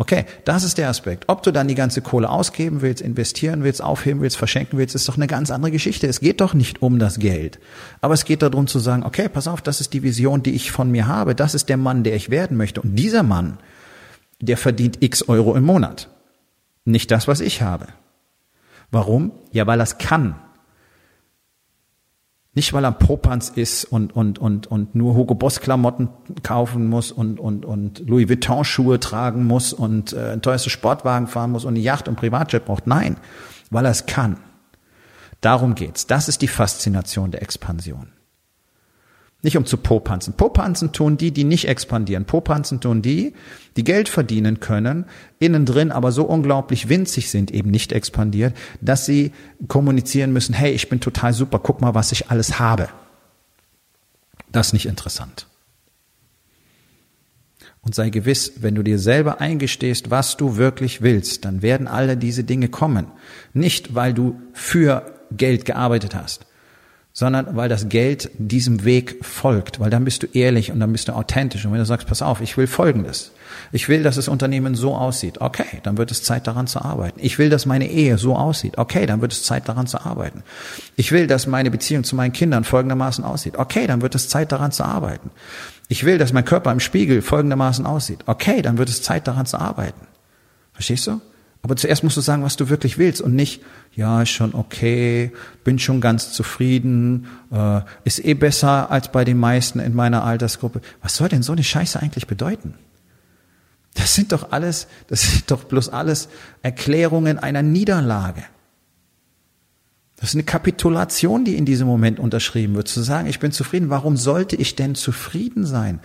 Okay, 0.00 0.24
das 0.46 0.64
ist 0.64 0.78
der 0.78 0.88
Aspekt. 0.88 1.24
Ob 1.26 1.42
du 1.42 1.50
dann 1.50 1.68
die 1.68 1.74
ganze 1.74 2.00
Kohle 2.00 2.30
ausgeben 2.30 2.80
willst, 2.80 3.02
investieren 3.02 3.64
willst, 3.64 3.82
aufheben 3.82 4.22
willst, 4.22 4.38
verschenken 4.38 4.78
willst, 4.78 4.94
ist 4.94 5.06
doch 5.06 5.16
eine 5.16 5.26
ganz 5.26 5.50
andere 5.50 5.72
Geschichte. 5.72 6.06
Es 6.06 6.20
geht 6.20 6.40
doch 6.40 6.54
nicht 6.54 6.80
um 6.80 6.98
das 6.98 7.18
Geld. 7.18 7.58
Aber 8.00 8.14
es 8.14 8.24
geht 8.24 8.40
darum 8.40 8.66
zu 8.66 8.78
sagen, 8.78 9.02
okay, 9.02 9.28
pass 9.28 9.46
auf, 9.46 9.60
das 9.60 9.82
ist 9.82 9.92
die 9.92 10.02
Vision, 10.02 10.42
die 10.42 10.54
ich 10.54 10.72
von 10.72 10.90
mir 10.90 11.06
habe. 11.06 11.34
Das 11.34 11.54
ist 11.54 11.68
der 11.68 11.76
Mann, 11.76 12.02
der 12.02 12.16
ich 12.16 12.30
werden 12.30 12.56
möchte. 12.56 12.80
Und 12.80 12.96
dieser 12.96 13.22
Mann, 13.22 13.58
der 14.40 14.56
verdient 14.56 14.96
x 15.00 15.28
Euro 15.28 15.54
im 15.54 15.64
Monat. 15.64 16.08
Nicht 16.86 17.10
das, 17.10 17.28
was 17.28 17.42
ich 17.42 17.60
habe. 17.60 17.88
Warum? 18.90 19.32
Ja, 19.52 19.66
weil 19.66 19.80
er 19.80 19.84
es 19.84 19.98
kann. 19.98 20.34
Nicht, 22.52 22.72
weil 22.72 22.84
er 22.84 22.90
Popanz 22.90 23.48
ist 23.48 23.84
und, 23.84 24.14
und, 24.14 24.40
und, 24.40 24.66
und 24.66 24.94
nur 24.96 25.14
Hugo 25.14 25.34
Boss 25.34 25.60
Klamotten 25.60 26.08
kaufen 26.42 26.88
muss 26.88 27.12
und, 27.12 27.38
und, 27.38 27.64
und 27.64 28.00
Louis 28.08 28.28
Vuitton 28.28 28.64
Schuhe 28.64 28.98
tragen 28.98 29.46
muss 29.46 29.72
und 29.72 30.12
äh, 30.12 30.32
ein 30.32 30.42
teuerster 30.42 30.70
Sportwagen 30.70 31.28
fahren 31.28 31.52
muss 31.52 31.64
und 31.64 31.74
eine 31.74 31.80
Yacht 31.80 32.08
und 32.08 32.16
Privatjet 32.16 32.64
braucht. 32.64 32.88
Nein, 32.88 33.18
weil 33.70 33.84
er 33.84 33.92
es 33.92 34.06
kann. 34.06 34.38
Darum 35.40 35.76
geht's. 35.76 36.08
Das 36.08 36.28
ist 36.28 36.42
die 36.42 36.48
Faszination 36.48 37.30
der 37.30 37.42
Expansion. 37.42 38.08
Nicht 39.42 39.56
um 39.56 39.64
zu 39.64 39.78
Popanzen. 39.78 40.34
Popanzen 40.34 40.92
tun 40.92 41.16
die, 41.16 41.30
die 41.30 41.44
nicht 41.44 41.66
expandieren. 41.66 42.26
Popanzen 42.26 42.80
tun 42.80 43.00
die, 43.00 43.32
die 43.76 43.84
Geld 43.84 44.10
verdienen 44.10 44.60
können, 44.60 45.06
innen 45.38 45.64
drin 45.64 45.92
aber 45.92 46.12
so 46.12 46.24
unglaublich 46.24 46.90
winzig 46.90 47.30
sind, 47.30 47.50
eben 47.50 47.70
nicht 47.70 47.92
expandiert, 47.92 48.54
dass 48.82 49.06
sie 49.06 49.32
kommunizieren 49.66 50.32
müssen, 50.32 50.54
hey, 50.54 50.72
ich 50.72 50.90
bin 50.90 51.00
total 51.00 51.32
super, 51.32 51.58
guck 51.58 51.80
mal, 51.80 51.94
was 51.94 52.12
ich 52.12 52.30
alles 52.30 52.58
habe. 52.58 52.88
Das 54.52 54.68
ist 54.68 54.72
nicht 54.74 54.86
interessant. 54.86 55.46
Und 57.82 57.94
sei 57.94 58.10
gewiss, 58.10 58.52
wenn 58.60 58.74
du 58.74 58.82
dir 58.82 58.98
selber 58.98 59.40
eingestehst, 59.40 60.10
was 60.10 60.36
du 60.36 60.56
wirklich 60.56 61.00
willst, 61.00 61.46
dann 61.46 61.62
werden 61.62 61.88
alle 61.88 62.16
diese 62.16 62.44
Dinge 62.44 62.68
kommen. 62.68 63.06
Nicht, 63.54 63.94
weil 63.94 64.12
du 64.12 64.38
für 64.52 65.14
Geld 65.32 65.64
gearbeitet 65.64 66.14
hast, 66.14 66.44
sondern 67.12 67.56
weil 67.56 67.68
das 67.68 67.88
Geld 67.88 68.30
diesem 68.38 68.84
Weg 68.84 69.24
folgt, 69.24 69.80
weil 69.80 69.90
dann 69.90 70.04
bist 70.04 70.22
du 70.22 70.26
ehrlich 70.32 70.70
und 70.70 70.80
dann 70.80 70.92
bist 70.92 71.08
du 71.08 71.12
authentisch. 71.12 71.64
Und 71.64 71.72
wenn 71.72 71.80
du 71.80 71.86
sagst, 71.86 72.06
pass 72.06 72.22
auf, 72.22 72.40
ich 72.40 72.56
will 72.56 72.66
Folgendes. 72.66 73.32
Ich 73.72 73.88
will, 73.88 74.02
dass 74.02 74.16
das 74.16 74.28
Unternehmen 74.28 74.74
so 74.74 74.94
aussieht. 74.94 75.40
Okay, 75.40 75.80
dann 75.82 75.98
wird 75.98 76.10
es 76.10 76.22
Zeit 76.22 76.46
daran 76.46 76.66
zu 76.66 76.80
arbeiten. 76.80 77.18
Ich 77.22 77.38
will, 77.38 77.50
dass 77.50 77.66
meine 77.66 77.88
Ehe 77.90 78.16
so 78.16 78.36
aussieht. 78.36 78.78
Okay, 78.78 79.06
dann 79.06 79.20
wird 79.20 79.32
es 79.32 79.42
Zeit 79.42 79.68
daran 79.68 79.86
zu 79.86 80.00
arbeiten. 80.04 80.44
Ich 80.96 81.10
will, 81.12 81.26
dass 81.26 81.46
meine 81.46 81.70
Beziehung 81.70 82.04
zu 82.04 82.14
meinen 82.14 82.32
Kindern 82.32 82.64
folgendermaßen 82.64 83.24
aussieht. 83.24 83.56
Okay, 83.56 83.86
dann 83.86 84.02
wird 84.02 84.14
es 84.14 84.28
Zeit 84.28 84.52
daran 84.52 84.72
zu 84.72 84.84
arbeiten. 84.84 85.30
Ich 85.88 86.04
will, 86.04 86.18
dass 86.18 86.32
mein 86.32 86.44
Körper 86.44 86.70
im 86.70 86.80
Spiegel 86.80 87.22
folgendermaßen 87.22 87.86
aussieht. 87.86 88.20
Okay, 88.26 88.62
dann 88.62 88.78
wird 88.78 88.88
es 88.88 89.02
Zeit 89.02 89.26
daran 89.26 89.46
zu 89.46 89.58
arbeiten. 89.58 90.06
Verstehst 90.72 91.06
du? 91.08 91.20
Aber 91.62 91.76
zuerst 91.76 92.02
musst 92.02 92.16
du 92.16 92.22
sagen, 92.22 92.42
was 92.42 92.56
du 92.56 92.70
wirklich 92.70 92.96
willst 92.96 93.20
und 93.20 93.34
nicht, 93.34 93.62
ja, 93.94 94.22
ist 94.22 94.30
schon 94.30 94.54
okay, 94.54 95.32
bin 95.62 95.78
schon 95.78 96.00
ganz 96.00 96.32
zufrieden, 96.32 97.26
äh, 97.52 97.80
ist 98.04 98.24
eh 98.24 98.34
besser 98.34 98.90
als 98.90 99.12
bei 99.12 99.24
den 99.24 99.38
meisten 99.38 99.78
in 99.78 99.94
meiner 99.94 100.24
Altersgruppe. 100.24 100.80
Was 101.02 101.16
soll 101.16 101.28
denn 101.28 101.42
so 101.42 101.52
eine 101.52 101.64
Scheiße 101.64 102.00
eigentlich 102.00 102.26
bedeuten? 102.26 102.74
Das 103.94 104.14
sind 104.14 104.32
doch 104.32 104.52
alles, 104.52 104.86
das 105.08 105.22
sind 105.22 105.50
doch 105.50 105.64
bloß 105.64 105.90
alles 105.90 106.28
Erklärungen 106.62 107.38
einer 107.38 107.62
Niederlage. 107.62 108.44
Das 110.16 110.30
ist 110.30 110.34
eine 110.34 110.44
Kapitulation, 110.44 111.44
die 111.44 111.56
in 111.56 111.64
diesem 111.64 111.86
Moment 111.86 112.20
unterschrieben 112.20 112.74
wird. 112.74 112.88
Zu 112.88 113.02
sagen, 113.02 113.26
ich 113.26 113.40
bin 113.40 113.52
zufrieden. 113.52 113.88
Warum 113.88 114.18
sollte 114.18 114.54
ich 114.54 114.76
denn 114.76 114.94
zufrieden 114.94 115.64
sein? 115.64 116.00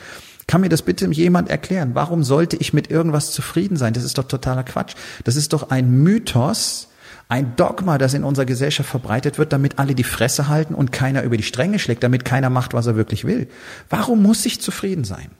Kann 0.47 0.61
mir 0.61 0.69
das 0.69 0.83
bitte 0.83 1.07
jemand 1.07 1.49
erklären? 1.49 1.91
Warum 1.93 2.23
sollte 2.23 2.55
ich 2.57 2.73
mit 2.73 2.91
irgendwas 2.91 3.31
zufrieden 3.31 3.77
sein? 3.77 3.93
Das 3.93 4.03
ist 4.03 4.17
doch 4.17 4.27
totaler 4.27 4.63
Quatsch. 4.63 4.95
Das 5.23 5.35
ist 5.35 5.53
doch 5.53 5.71
ein 5.71 6.03
Mythos, 6.03 6.89
ein 7.29 7.55
Dogma, 7.55 7.97
das 7.97 8.13
in 8.13 8.23
unserer 8.23 8.45
Gesellschaft 8.45 8.89
verbreitet 8.89 9.37
wird, 9.39 9.53
damit 9.53 9.79
alle 9.79 9.95
die 9.95 10.03
Fresse 10.03 10.47
halten 10.47 10.75
und 10.75 10.91
keiner 10.91 11.23
über 11.23 11.37
die 11.37 11.43
Stränge 11.43 11.79
schlägt, 11.79 12.03
damit 12.03 12.25
keiner 12.25 12.51
macht, 12.51 12.73
was 12.73 12.85
er 12.85 12.95
wirklich 12.95 13.25
will. 13.25 13.47
Warum 13.89 14.21
muss 14.21 14.45
ich 14.45 14.61
zufrieden 14.61 15.03
sein? 15.03 15.31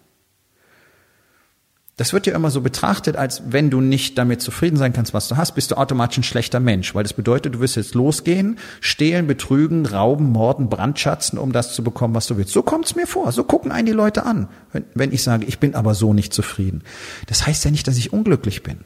Das 1.98 2.12
wird 2.12 2.28
ja 2.28 2.36
immer 2.36 2.52
so 2.52 2.60
betrachtet, 2.60 3.16
als 3.16 3.44
wenn 3.48 3.70
du 3.70 3.80
nicht 3.80 4.18
damit 4.18 4.42
zufrieden 4.42 4.76
sein 4.76 4.92
kannst, 4.92 5.14
was 5.14 5.30
du 5.30 5.38
hast, 5.38 5.54
bist 5.54 5.72
du 5.72 5.76
automatisch 5.76 6.18
ein 6.18 6.24
schlechter 6.24 6.60
Mensch, 6.60 6.94
weil 6.94 7.04
das 7.04 7.14
bedeutet, 7.14 7.56
du 7.56 7.62
wirst 7.62 7.78
jetzt 7.78 7.96
losgehen, 7.96 8.60
stehlen, 8.82 9.28
betrügen, 9.28 9.86
rauben, 9.86 10.30
morden, 10.30 10.68
brandschatzen, 10.68 11.40
um 11.40 11.54
das 11.54 11.74
zu 11.74 11.86
bekommen, 11.86 12.14
was 12.14 12.28
du 12.28 12.36
willst. 12.36 12.52
So 12.52 12.64
kommt's 12.64 12.96
mir 12.96 13.08
vor, 13.08 13.32
so 13.32 13.46
gucken 13.46 13.72
einen 13.72 13.86
die 13.86 13.94
Leute 13.94 14.26
an, 14.26 14.50
wenn, 14.74 14.84
wenn 14.94 15.14
ich 15.14 15.24
sage, 15.24 15.46
ich 15.46 15.60
bin 15.60 15.74
aber 15.74 15.94
so 15.94 16.14
nicht 16.14 16.34
zufrieden. 16.34 16.84
Das 17.28 17.48
heißt 17.48 17.64
ja 17.64 17.72
nicht, 17.72 17.88
dass 17.88 17.96
ich 17.96 18.12
unglücklich 18.12 18.62
bin. 18.62 18.80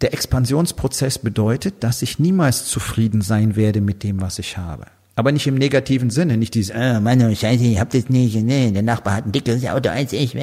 Der 0.00 0.12
Expansionsprozess 0.12 1.20
bedeutet, 1.20 1.84
dass 1.84 2.02
ich 2.02 2.18
niemals 2.18 2.66
zufrieden 2.66 3.22
sein 3.22 3.54
werde 3.54 3.80
mit 3.80 4.02
dem, 4.02 4.20
was 4.20 4.40
ich 4.40 4.58
habe. 4.58 4.86
Aber 5.16 5.32
nicht 5.32 5.46
im 5.46 5.54
negativen 5.54 6.10
Sinne, 6.10 6.36
nicht 6.36 6.54
dieses, 6.54 6.74
äh, 6.76 7.00
Mann, 7.00 7.34
scheiße, 7.34 7.64
ich 7.64 7.80
hab 7.80 7.88
das 7.90 8.10
nicht, 8.10 8.36
nee, 8.36 8.70
der 8.70 8.82
Nachbar 8.82 9.14
hat 9.14 9.26
ein 9.26 9.32
dickes 9.32 9.66
Auto 9.66 9.88
als 9.88 10.12
ich, 10.12 10.34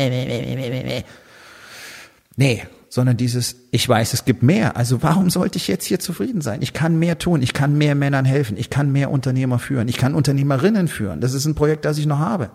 nee, 2.35 2.63
sondern 2.89 3.15
dieses, 3.15 3.55
ich 3.69 3.87
weiß, 3.87 4.13
es 4.13 4.25
gibt 4.25 4.41
mehr, 4.41 4.75
also 4.75 5.03
warum 5.03 5.29
sollte 5.29 5.57
ich 5.57 5.67
jetzt 5.67 5.85
hier 5.85 5.99
zufrieden 5.99 6.41
sein? 6.41 6.63
Ich 6.63 6.73
kann 6.73 6.97
mehr 6.97 7.19
tun, 7.19 7.43
ich 7.43 7.53
kann 7.53 7.77
mehr 7.77 7.93
Männern 7.93 8.25
helfen, 8.25 8.57
ich 8.57 8.71
kann 8.71 8.91
mehr 8.91 9.11
Unternehmer 9.11 9.59
führen, 9.59 9.87
ich 9.87 9.97
kann 9.97 10.15
Unternehmerinnen 10.15 10.87
führen, 10.87 11.21
das 11.21 11.35
ist 11.35 11.45
ein 11.45 11.53
Projekt, 11.53 11.85
das 11.85 11.99
ich 11.99 12.07
noch 12.07 12.19
habe. 12.19 12.49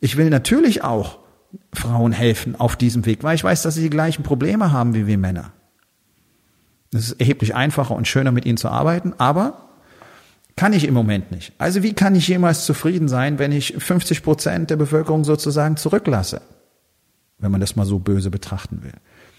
Ich 0.00 0.16
will 0.16 0.30
natürlich 0.30 0.82
auch 0.82 1.18
Frauen 1.74 2.12
helfen 2.12 2.58
auf 2.58 2.76
diesem 2.76 3.04
Weg, 3.04 3.22
weil 3.22 3.34
ich 3.34 3.44
weiß, 3.44 3.60
dass 3.60 3.74
sie 3.74 3.82
die 3.82 3.90
gleichen 3.90 4.22
Probleme 4.22 4.72
haben 4.72 4.94
wie 4.94 5.06
wir 5.06 5.18
Männer. 5.18 5.52
Es 6.94 7.10
ist 7.10 7.20
erheblich 7.20 7.54
einfacher 7.54 7.94
und 7.94 8.08
schöner, 8.08 8.32
mit 8.32 8.46
ihnen 8.46 8.56
zu 8.56 8.68
arbeiten, 8.68 9.12
aber 9.18 9.69
kann 10.60 10.74
ich 10.74 10.84
im 10.84 10.92
Moment 10.92 11.30
nicht. 11.30 11.54
Also 11.56 11.82
wie 11.82 11.94
kann 11.94 12.14
ich 12.14 12.28
jemals 12.28 12.66
zufrieden 12.66 13.08
sein, 13.08 13.38
wenn 13.38 13.50
ich 13.50 13.76
50 13.78 14.22
Prozent 14.22 14.68
der 14.68 14.76
Bevölkerung 14.76 15.24
sozusagen 15.24 15.78
zurücklasse? 15.78 16.42
Wenn 17.38 17.50
man 17.50 17.62
das 17.62 17.76
mal 17.76 17.86
so 17.86 17.98
böse 17.98 18.28
betrachten 18.28 18.82
will. 18.82 18.92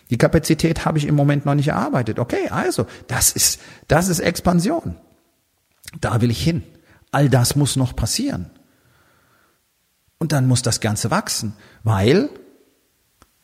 Die 0.09 0.17
Kapazität 0.17 0.83
habe 0.83 0.97
ich 0.97 1.05
im 1.05 1.13
Moment 1.13 1.45
noch 1.45 1.53
nicht 1.53 1.67
erarbeitet. 1.67 2.17
Okay, 2.17 2.49
also, 2.49 2.87
das 3.05 3.33
ist, 3.33 3.61
das 3.87 4.09
ist 4.09 4.19
Expansion. 4.19 4.95
Da 5.99 6.21
will 6.21 6.31
ich 6.31 6.43
hin. 6.43 6.63
All 7.11 7.29
das 7.29 7.55
muss 7.55 7.75
noch 7.75 7.95
passieren. 7.95 8.49
Und 10.17 10.31
dann 10.31 10.47
muss 10.47 10.63
das 10.63 10.79
Ganze 10.79 11.11
wachsen, 11.11 11.53
weil, 11.83 12.31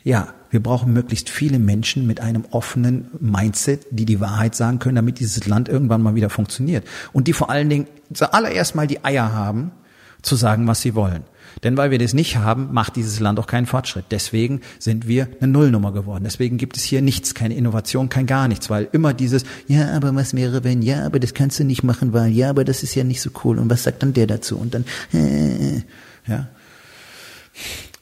ja, 0.04 0.34
wir 0.50 0.62
brauchen 0.62 0.94
möglichst 0.94 1.30
viele 1.30 1.60
Menschen 1.60 2.08
mit 2.08 2.22
einem 2.22 2.46
offenen 2.52 3.08
Mindset, 3.20 3.86
die 3.92 4.06
die 4.06 4.20
Wahrheit 4.20 4.56
sagen 4.56 4.80
können, 4.80 4.96
damit 4.96 5.20
dieses 5.20 5.46
Land 5.48 5.70
irgendwann 5.70 6.02
mal 6.02 6.16
wieder 6.16 6.30
funktioniert. 6.30 6.86
Und 7.14 7.28
die 7.28 7.34
vor 7.34 7.50
allen 7.50 7.70
Dingen 7.70 7.88
zuallererst 8.14 8.76
mal 8.76 8.88
die 8.88 9.04
Eier 9.04 9.34
haben, 9.34 9.72
zu 10.22 10.36
sagen, 10.36 10.68
was 10.68 10.82
sie 10.82 10.96
wollen. 10.96 11.24
Denn 11.64 11.78
weil 11.78 11.92
wir 11.92 11.98
das 11.98 12.14
nicht 12.14 12.38
haben, 12.38 12.70
macht 12.72 12.96
dieses 12.96 13.20
Land 13.20 13.40
auch 13.40 13.48
keinen 13.48 13.66
Fortschritt. 13.66 14.06
Deswegen 14.12 14.62
sind 14.80 15.08
wir 15.08 15.28
eine 15.40 15.52
Nullnummer 15.52 15.92
geworden. 15.92 16.24
Deswegen 16.24 16.58
gibt 16.58 16.78
es 16.78 16.84
hier 16.84 17.02
nichts, 17.02 17.34
keine 17.34 17.56
Innovation, 17.56 18.10
kein 18.10 18.28
gar 18.28 18.48
nichts, 18.48 18.70
weil 18.70 18.88
immer 18.92 19.14
dieses, 19.14 19.44
ja, 19.68 19.92
aber 19.96 20.14
was 20.16 20.36
wäre 20.36 20.64
wenn, 20.64 20.82
ja, 20.82 21.06
aber 21.06 21.20
das 21.20 21.34
kannst 21.34 21.60
du 21.60 21.64
nicht 21.64 21.84
machen, 21.84 22.14
weil, 22.14 22.32
ja, 22.32 22.50
aber 22.50 22.64
das 22.64 22.84
ist 22.84 22.94
ja 22.96 23.04
nicht 23.04 23.22
so 23.22 23.32
cool. 23.44 23.58
Und 23.58 23.70
was 23.70 23.84
sagt 23.84 24.04
dann 24.04 24.14
der 24.14 24.28
dazu? 24.28 24.58
Und 24.58 24.74
dann, 24.74 24.86
äh, 25.14 25.82
ja. 26.28 26.48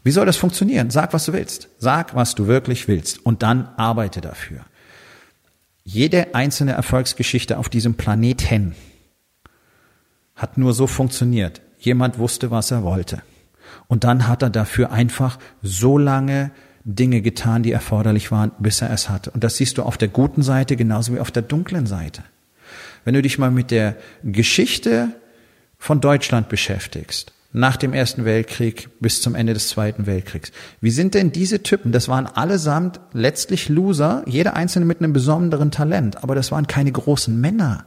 Wie 0.05 0.11
soll 0.11 0.27
das 0.27 0.37
funktionieren? 0.37 0.91
Sag, 0.91 1.13
was 1.13 1.25
du 1.25 1.33
willst. 1.33 1.67
Sag, 1.79 2.13
was 2.13 2.35
du 2.35 2.45
wirklich 2.45 2.87
willst. 2.87 3.25
Und 3.25 3.41
dann 3.41 3.69
arbeite 3.75 4.21
dafür. 4.21 4.59
Jede 5.83 6.35
einzelne 6.35 6.73
Erfolgsgeschichte 6.73 7.57
auf 7.57 7.69
diesem 7.69 7.95
Planeten 7.95 8.75
hat 10.35 10.59
nur 10.59 10.73
so 10.75 10.85
funktioniert. 10.85 11.59
Jemand 11.79 12.19
wusste, 12.19 12.51
was 12.51 12.69
er 12.69 12.83
wollte. 12.83 13.23
Und 13.87 14.03
dann 14.03 14.27
hat 14.27 14.43
er 14.43 14.51
dafür 14.51 14.91
einfach 14.91 15.39
so 15.63 15.97
lange 15.97 16.51
Dinge 16.83 17.21
getan, 17.21 17.63
die 17.63 17.71
erforderlich 17.71 18.31
waren, 18.31 18.51
bis 18.59 18.83
er 18.83 18.91
es 18.91 19.09
hatte. 19.09 19.31
Und 19.31 19.43
das 19.43 19.57
siehst 19.57 19.79
du 19.79 19.81
auf 19.81 19.97
der 19.97 20.09
guten 20.09 20.43
Seite 20.43 20.75
genauso 20.75 21.15
wie 21.15 21.19
auf 21.19 21.31
der 21.31 21.41
dunklen 21.41 21.87
Seite. 21.87 22.23
Wenn 23.05 23.15
du 23.15 23.23
dich 23.23 23.39
mal 23.39 23.49
mit 23.49 23.71
der 23.71 23.95
Geschichte 24.23 25.09
von 25.79 25.99
Deutschland 25.99 26.47
beschäftigst, 26.47 27.33
nach 27.55 27.77
dem 27.77 27.93
Ersten 27.93 28.25
Weltkrieg 28.25 28.89
bis 28.99 29.21
zum 29.21 29.33
Ende 29.33 29.53
des 29.53 29.69
Zweiten 29.69 30.05
Weltkriegs. 30.05 30.51
Wie 30.81 30.91
sind 30.91 31.13
denn 31.13 31.31
diese 31.31 31.63
Typen? 31.63 31.93
Das 31.93 32.09
waren 32.09 32.27
allesamt 32.27 32.99
letztlich 33.13 33.69
Loser, 33.69 34.23
jeder 34.25 34.57
einzelne 34.57 34.85
mit 34.85 34.99
einem 34.99 35.13
besonderen 35.13 35.71
Talent, 35.71 36.21
aber 36.21 36.35
das 36.35 36.51
waren 36.51 36.67
keine 36.67 36.91
großen 36.91 37.39
Männer. 37.39 37.85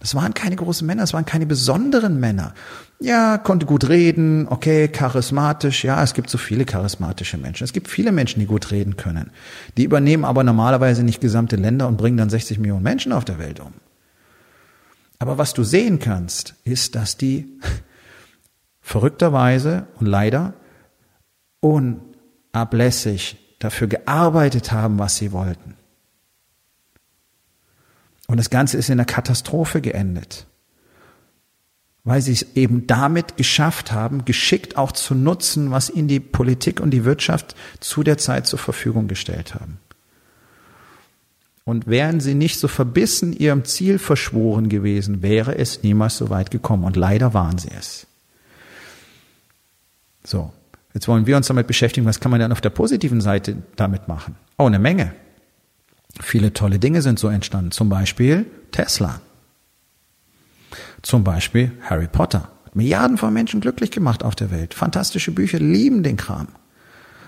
Das 0.00 0.16
waren 0.16 0.34
keine 0.34 0.56
großen 0.56 0.84
Männer, 0.84 1.02
das 1.02 1.12
waren 1.12 1.26
keine 1.26 1.46
besonderen 1.46 2.18
Männer. 2.18 2.54
Ja, 2.98 3.38
konnte 3.38 3.66
gut 3.66 3.88
reden, 3.88 4.48
okay, 4.48 4.88
charismatisch, 4.88 5.84
ja, 5.84 6.02
es 6.02 6.14
gibt 6.14 6.28
so 6.28 6.38
viele 6.38 6.64
charismatische 6.64 7.38
Menschen. 7.38 7.64
Es 7.64 7.72
gibt 7.72 7.88
viele 7.88 8.10
Menschen, 8.10 8.40
die 8.40 8.46
gut 8.46 8.72
reden 8.72 8.96
können. 8.96 9.30
Die 9.76 9.84
übernehmen 9.84 10.24
aber 10.24 10.42
normalerweise 10.42 11.04
nicht 11.04 11.20
gesamte 11.20 11.54
Länder 11.54 11.86
und 11.86 11.98
bringen 11.98 12.16
dann 12.16 12.30
60 12.30 12.58
Millionen 12.58 12.82
Menschen 12.82 13.12
auf 13.12 13.24
der 13.24 13.38
Welt 13.38 13.60
um. 13.60 13.72
Aber 15.20 15.38
was 15.38 15.54
du 15.54 15.62
sehen 15.62 16.00
kannst, 16.00 16.54
ist, 16.64 16.96
dass 16.96 17.16
die 17.16 17.58
verrückterweise 18.88 19.86
und 20.00 20.06
leider 20.06 20.54
unablässig 21.60 23.36
dafür 23.58 23.86
gearbeitet 23.86 24.72
haben, 24.72 24.98
was 24.98 25.16
sie 25.16 25.32
wollten. 25.32 25.74
Und 28.28 28.38
das 28.38 28.48
Ganze 28.48 28.78
ist 28.78 28.88
in 28.88 28.94
einer 28.94 29.04
Katastrophe 29.04 29.82
geendet, 29.82 30.46
weil 32.04 32.22
sie 32.22 32.32
es 32.32 32.56
eben 32.56 32.86
damit 32.86 33.36
geschafft 33.36 33.92
haben, 33.92 34.24
geschickt 34.24 34.78
auch 34.78 34.92
zu 34.92 35.14
nutzen, 35.14 35.70
was 35.70 35.90
ihnen 35.90 36.08
die 36.08 36.20
Politik 36.20 36.80
und 36.80 36.90
die 36.90 37.04
Wirtschaft 37.04 37.56
zu 37.80 38.02
der 38.02 38.16
Zeit 38.16 38.46
zur 38.46 38.58
Verfügung 38.58 39.06
gestellt 39.06 39.54
haben. 39.54 39.78
Und 41.64 41.86
wären 41.86 42.20
sie 42.20 42.34
nicht 42.34 42.58
so 42.58 42.68
verbissen 42.68 43.34
ihrem 43.34 43.66
Ziel 43.66 43.98
verschworen 43.98 44.70
gewesen, 44.70 45.20
wäre 45.20 45.58
es 45.58 45.82
niemals 45.82 46.16
so 46.16 46.30
weit 46.30 46.50
gekommen. 46.50 46.84
Und 46.84 46.96
leider 46.96 47.34
waren 47.34 47.58
sie 47.58 47.70
es. 47.78 48.06
So, 50.28 50.52
jetzt 50.92 51.08
wollen 51.08 51.26
wir 51.26 51.38
uns 51.38 51.46
damit 51.46 51.66
beschäftigen, 51.66 52.06
was 52.06 52.20
kann 52.20 52.30
man 52.30 52.38
dann 52.38 52.52
auf 52.52 52.60
der 52.60 52.68
positiven 52.68 53.22
Seite 53.22 53.62
damit 53.76 54.08
machen? 54.08 54.36
Oh, 54.58 54.66
eine 54.66 54.78
Menge. 54.78 55.14
Viele 56.20 56.52
tolle 56.52 56.78
Dinge 56.78 57.00
sind 57.00 57.18
so 57.18 57.28
entstanden. 57.28 57.70
Zum 57.70 57.88
Beispiel 57.88 58.44
Tesla. 58.70 59.22
Zum 61.00 61.24
Beispiel 61.24 61.72
Harry 61.80 62.08
Potter. 62.08 62.50
Milliarden 62.74 63.16
von 63.16 63.32
Menschen 63.32 63.62
glücklich 63.62 63.90
gemacht 63.90 64.22
auf 64.22 64.36
der 64.36 64.50
Welt. 64.50 64.74
Fantastische 64.74 65.32
Bücher, 65.32 65.60
lieben 65.60 66.02
den 66.02 66.18
Kram. 66.18 66.48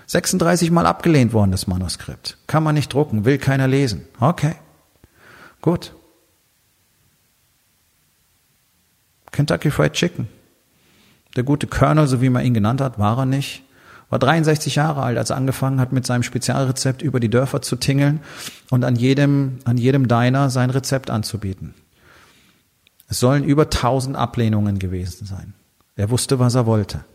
36 0.05 0.69
Mal 0.69 0.85
abgelehnt 0.85 1.33
worden, 1.33 1.49
das 1.49 1.65
Manuskript. 1.65 2.37
Kann 2.45 2.61
man 2.61 2.75
nicht 2.75 2.93
drucken, 2.93 3.25
will 3.25 3.39
keiner 3.39 3.67
lesen. 3.67 4.05
Okay. 4.19 4.53
Gut. 5.59 5.95
Kentucky 9.31 9.71
Fried 9.71 9.93
Chicken. 9.93 10.27
Der 11.35 11.43
gute 11.43 11.67
Colonel, 11.67 12.07
so 12.07 12.21
wie 12.21 12.29
man 12.29 12.45
ihn 12.45 12.53
genannt 12.53 12.81
hat, 12.81 12.99
war 12.99 13.17
er 13.17 13.25
nicht. 13.25 13.63
War 14.09 14.19
63 14.19 14.75
Jahre 14.75 15.03
alt, 15.03 15.17
als 15.17 15.29
er 15.29 15.37
angefangen 15.37 15.79
hat, 15.79 15.93
mit 15.93 16.05
seinem 16.05 16.23
Spezialrezept 16.23 17.01
über 17.01 17.21
die 17.21 17.29
Dörfer 17.29 17.61
zu 17.61 17.77
tingeln 17.77 18.19
und 18.69 18.83
an 18.83 18.97
jedem, 18.97 19.59
an 19.63 19.77
jedem 19.77 20.09
Diner 20.09 20.49
sein 20.49 20.69
Rezept 20.69 21.09
anzubieten. 21.09 21.73
Es 23.07 23.19
sollen 23.19 23.45
über 23.45 23.63
1000 23.63 24.17
Ablehnungen 24.17 24.79
gewesen 24.79 25.25
sein. 25.25 25.53
Er 25.95 26.09
wusste, 26.09 26.39
was 26.39 26.55
er 26.55 26.65
wollte. 26.65 27.05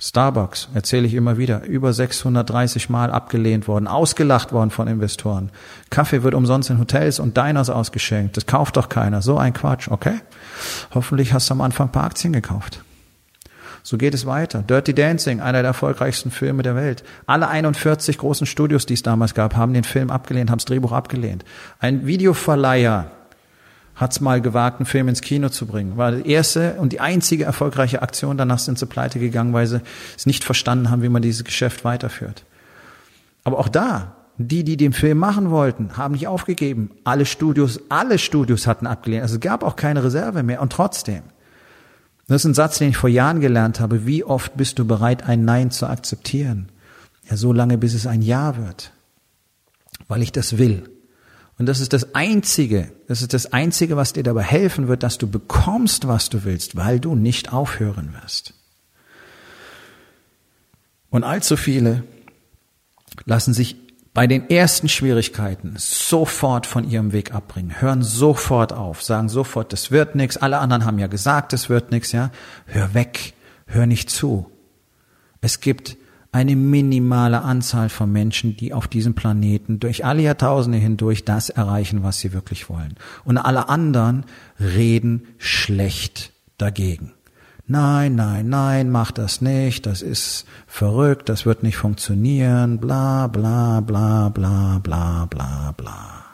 Starbucks, 0.00 0.68
erzähle 0.74 1.08
ich 1.08 1.14
immer 1.14 1.38
wieder, 1.38 1.64
über 1.64 1.92
630 1.92 2.88
Mal 2.88 3.10
abgelehnt 3.10 3.66
worden, 3.66 3.88
ausgelacht 3.88 4.52
worden 4.52 4.70
von 4.70 4.86
Investoren. 4.86 5.50
Kaffee 5.90 6.22
wird 6.22 6.34
umsonst 6.34 6.70
in 6.70 6.78
Hotels 6.78 7.18
und 7.18 7.36
Diners 7.36 7.68
ausgeschenkt. 7.68 8.36
Das 8.36 8.46
kauft 8.46 8.76
doch 8.76 8.88
keiner. 8.88 9.22
So 9.22 9.38
ein 9.38 9.52
Quatsch, 9.52 9.88
okay? 9.88 10.20
Hoffentlich 10.94 11.32
hast 11.32 11.50
du 11.50 11.54
am 11.54 11.62
Anfang 11.62 11.88
ein 11.88 11.92
paar 11.92 12.04
Aktien 12.04 12.32
gekauft. 12.32 12.80
So 13.82 13.98
geht 13.98 14.14
es 14.14 14.24
weiter. 14.24 14.62
Dirty 14.62 14.94
Dancing, 14.94 15.40
einer 15.40 15.62
der 15.62 15.68
erfolgreichsten 15.70 16.30
Filme 16.30 16.62
der 16.62 16.76
Welt. 16.76 17.02
Alle 17.26 17.48
41 17.48 18.18
großen 18.18 18.46
Studios, 18.46 18.86
die 18.86 18.94
es 18.94 19.02
damals 19.02 19.34
gab, 19.34 19.56
haben 19.56 19.72
den 19.72 19.82
Film 19.82 20.10
abgelehnt, 20.10 20.50
haben 20.50 20.58
das 20.58 20.66
Drehbuch 20.66 20.92
abgelehnt. 20.92 21.44
Ein 21.80 22.06
Videoverleiher 22.06 23.10
hat 23.98 24.12
es 24.12 24.20
mal 24.20 24.40
gewagt, 24.40 24.78
einen 24.78 24.86
Film 24.86 25.08
ins 25.08 25.20
Kino 25.20 25.48
zu 25.48 25.66
bringen. 25.66 25.96
War 25.96 26.12
die 26.12 26.30
erste 26.30 26.74
und 26.74 26.92
die 26.92 27.00
einzige 27.00 27.44
erfolgreiche 27.44 28.00
Aktion. 28.00 28.38
Danach 28.38 28.60
sind 28.60 28.78
sie 28.78 28.86
pleite 28.86 29.18
gegangen, 29.18 29.52
weil 29.52 29.66
sie 29.66 29.82
es 30.16 30.24
nicht 30.24 30.44
verstanden 30.44 30.88
haben, 30.88 31.02
wie 31.02 31.08
man 31.08 31.20
dieses 31.20 31.42
Geschäft 31.42 31.84
weiterführt. 31.84 32.44
Aber 33.42 33.58
auch 33.58 33.68
da, 33.68 34.14
die, 34.36 34.62
die 34.62 34.76
den 34.76 34.92
Film 34.92 35.18
machen 35.18 35.50
wollten, 35.50 35.96
haben 35.96 36.12
nicht 36.12 36.28
aufgegeben. 36.28 36.92
Alle 37.02 37.26
Studios, 37.26 37.80
alle 37.88 38.18
Studios 38.18 38.68
hatten 38.68 38.86
abgelehnt. 38.86 39.22
Also 39.22 39.34
es 39.34 39.40
gab 39.40 39.64
auch 39.64 39.74
keine 39.74 40.04
Reserve 40.04 40.44
mehr. 40.44 40.62
Und 40.62 40.72
trotzdem, 40.72 41.24
das 42.28 42.42
ist 42.42 42.50
ein 42.50 42.54
Satz, 42.54 42.78
den 42.78 42.90
ich 42.90 42.96
vor 42.96 43.10
Jahren 43.10 43.40
gelernt 43.40 43.80
habe. 43.80 44.06
Wie 44.06 44.22
oft 44.22 44.56
bist 44.56 44.78
du 44.78 44.86
bereit, 44.86 45.24
ein 45.24 45.44
Nein 45.44 45.72
zu 45.72 45.88
akzeptieren? 45.88 46.68
Ja, 47.28 47.36
so 47.36 47.52
lange, 47.52 47.78
bis 47.78 47.94
es 47.94 48.06
ein 48.06 48.22
Ja 48.22 48.56
wird. 48.56 48.92
Weil 50.06 50.22
ich 50.22 50.30
das 50.30 50.56
will. 50.56 50.88
Und 51.58 51.66
das 51.66 51.80
ist 51.80 51.92
das 51.92 52.14
Einzige, 52.14 52.92
das 53.08 53.20
ist 53.20 53.34
das 53.34 53.52
Einzige, 53.52 53.96
was 53.96 54.12
dir 54.12 54.22
dabei 54.22 54.42
helfen 54.42 54.86
wird, 54.86 55.02
dass 55.02 55.18
du 55.18 55.26
bekommst, 55.28 56.06
was 56.06 56.30
du 56.30 56.44
willst, 56.44 56.76
weil 56.76 57.00
du 57.00 57.16
nicht 57.16 57.52
aufhören 57.52 58.14
wirst. 58.22 58.54
Und 61.10 61.24
allzu 61.24 61.56
viele 61.56 62.04
lassen 63.24 63.54
sich 63.54 63.76
bei 64.14 64.26
den 64.26 64.50
ersten 64.50 64.88
Schwierigkeiten 64.88 65.74
sofort 65.78 66.66
von 66.66 66.88
ihrem 66.88 67.12
Weg 67.12 67.34
abbringen, 67.34 67.80
hören 67.80 68.02
sofort 68.02 68.72
auf, 68.72 69.02
sagen 69.02 69.28
sofort, 69.28 69.72
das 69.72 69.90
wird 69.90 70.14
nichts, 70.14 70.36
alle 70.36 70.58
anderen 70.58 70.84
haben 70.84 70.98
ja 70.98 71.06
gesagt, 71.08 71.52
es 71.52 71.68
wird 71.68 71.90
nichts, 71.90 72.12
ja. 72.12 72.30
Hör 72.66 72.94
weg, 72.94 73.34
hör 73.66 73.86
nicht 73.86 74.10
zu. 74.10 74.50
Es 75.40 75.60
gibt 75.60 75.96
eine 76.30 76.56
minimale 76.56 77.42
Anzahl 77.42 77.88
von 77.88 78.12
Menschen, 78.12 78.56
die 78.56 78.74
auf 78.74 78.86
diesem 78.86 79.14
Planeten 79.14 79.80
durch 79.80 80.04
alle 80.04 80.22
Jahrtausende 80.22 80.78
hindurch 80.78 81.24
das 81.24 81.48
erreichen, 81.48 82.02
was 82.02 82.20
sie 82.20 82.32
wirklich 82.32 82.68
wollen. 82.68 82.96
Und 83.24 83.38
alle 83.38 83.68
anderen 83.68 84.24
reden 84.60 85.22
schlecht 85.38 86.32
dagegen. 86.58 87.12
Nein, 87.66 88.14
nein, 88.14 88.48
nein, 88.48 88.90
mach 88.90 89.10
das 89.10 89.42
nicht, 89.42 89.84
das 89.84 90.00
ist 90.00 90.46
verrückt, 90.66 91.28
das 91.28 91.44
wird 91.44 91.62
nicht 91.62 91.76
funktionieren, 91.76 92.78
bla 92.78 93.26
bla 93.26 93.80
bla 93.80 94.30
bla 94.30 94.78
bla 94.82 95.26
bla 95.26 95.74
bla. 95.76 96.24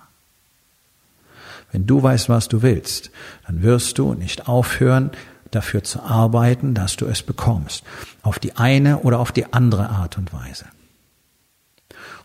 Wenn 1.73 1.87
du 1.87 2.01
weißt, 2.01 2.29
was 2.29 2.47
du 2.47 2.63
willst, 2.63 3.11
dann 3.49 3.63
wirst 3.63 3.99
du 3.99 4.15
nicht 4.15 4.47
aufhören, 4.47 5.11
dafür 5.55 5.85
zu 5.85 6.03
arbeiten, 6.03 6.75
dass 6.75 6.97
du 6.97 7.07
es 7.07 7.23
bekommst. 7.23 7.85
Auf 8.23 8.39
die 8.39 8.57
eine 8.57 9.01
oder 9.01 9.19
auf 9.19 9.33
die 9.33 9.53
andere 9.53 9.91
Art 9.91 10.19
und 10.19 10.33
Weise. 10.33 10.67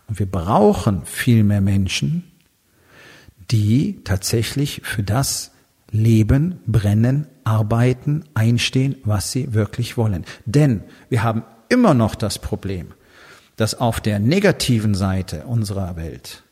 Und 0.08 0.18
wir 0.18 0.30
brauchen 0.30 1.04
viel 1.04 1.44
mehr 1.44 1.60
Menschen, 1.60 2.24
die 3.50 4.00
tatsächlich 4.04 4.82
für 4.84 5.02
das 5.02 5.52
leben, 5.90 6.60
brennen, 6.66 7.26
arbeiten, 7.44 8.24
einstehen, 8.34 8.96
was 9.04 9.32
sie 9.32 9.54
wirklich 9.54 9.96
wollen. 9.96 10.24
Denn 10.46 10.82
wir 11.08 11.22
haben 11.22 11.44
immer 11.68 11.94
noch 11.94 12.14
das 12.14 12.38
Problem, 12.38 12.92
dass 13.56 13.74
auf 13.74 14.00
der 14.00 14.18
negativen 14.18 14.94
Seite 14.94 15.44
unserer 15.46 15.96
Welt 15.96 16.42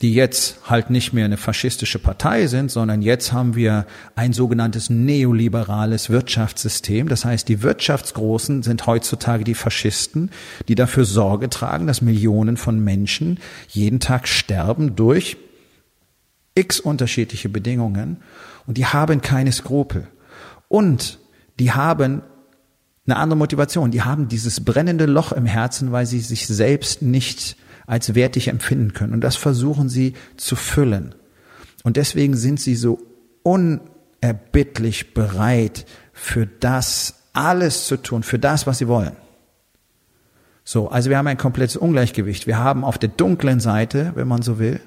die 0.00 0.14
jetzt 0.14 0.58
halt 0.64 0.90
nicht 0.90 1.12
mehr 1.12 1.24
eine 1.24 1.36
faschistische 1.36 1.98
Partei 1.98 2.46
sind, 2.46 2.70
sondern 2.70 3.02
jetzt 3.02 3.32
haben 3.32 3.56
wir 3.56 3.84
ein 4.14 4.32
sogenanntes 4.32 4.90
neoliberales 4.90 6.08
Wirtschaftssystem. 6.08 7.08
Das 7.08 7.24
heißt, 7.24 7.48
die 7.48 7.62
Wirtschaftsgroßen 7.62 8.62
sind 8.62 8.86
heutzutage 8.86 9.42
die 9.42 9.54
Faschisten, 9.54 10.30
die 10.68 10.76
dafür 10.76 11.04
Sorge 11.04 11.48
tragen, 11.48 11.88
dass 11.88 12.00
Millionen 12.00 12.56
von 12.56 12.82
Menschen 12.82 13.40
jeden 13.68 13.98
Tag 13.98 14.28
sterben 14.28 14.94
durch 14.94 15.36
x 16.54 16.78
unterschiedliche 16.80 17.48
Bedingungen 17.48 18.18
und 18.66 18.78
die 18.78 18.86
haben 18.86 19.20
keine 19.20 19.50
Skrupel. 19.50 20.06
Und 20.68 21.18
die 21.58 21.72
haben 21.72 22.22
eine 23.06 23.16
andere 23.16 23.38
Motivation. 23.38 23.90
Die 23.90 24.02
haben 24.02 24.28
dieses 24.28 24.64
brennende 24.64 25.06
Loch 25.06 25.32
im 25.32 25.46
Herzen, 25.46 25.92
weil 25.92 26.06
sie 26.06 26.20
sich 26.20 26.46
selbst 26.46 27.00
nicht 27.00 27.56
als 27.88 28.14
wertig 28.14 28.48
empfinden 28.48 28.92
können. 28.92 29.14
Und 29.14 29.22
das 29.22 29.34
versuchen 29.34 29.88
sie 29.88 30.12
zu 30.36 30.54
füllen. 30.54 31.14
Und 31.82 31.96
deswegen 31.96 32.36
sind 32.36 32.60
sie 32.60 32.76
so 32.76 32.98
unerbittlich 33.42 35.14
bereit, 35.14 35.86
für 36.12 36.46
das 36.46 37.14
alles 37.32 37.86
zu 37.86 37.96
tun, 37.96 38.22
für 38.22 38.38
das, 38.38 38.66
was 38.66 38.78
sie 38.78 38.88
wollen. 38.88 39.16
So, 40.64 40.90
also 40.90 41.08
wir 41.08 41.16
haben 41.16 41.28
ein 41.28 41.38
komplettes 41.38 41.78
Ungleichgewicht. 41.78 42.46
Wir 42.46 42.58
haben 42.58 42.84
auf 42.84 42.98
der 42.98 43.08
dunklen 43.08 43.58
Seite, 43.58 44.12
wenn 44.16 44.28
man 44.28 44.42
so 44.42 44.58
will, 44.58 44.80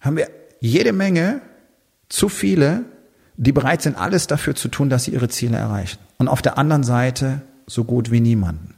haben 0.00 0.16
wir 0.16 0.30
jede 0.60 0.94
Menge, 0.94 1.42
zu 2.08 2.28
viele, 2.28 2.84
die 3.36 3.52
bereit 3.52 3.82
sind, 3.82 3.98
alles 3.98 4.26
dafür 4.26 4.54
zu 4.54 4.68
tun, 4.68 4.88
dass 4.88 5.04
sie 5.04 5.10
ihre 5.10 5.28
Ziele 5.28 5.56
erreichen. 5.58 5.98
Und 6.16 6.28
auf 6.28 6.40
der 6.40 6.56
anderen 6.56 6.84
Seite 6.84 7.42
so 7.66 7.84
gut 7.84 8.10
wie 8.10 8.20
niemanden. 8.20 8.73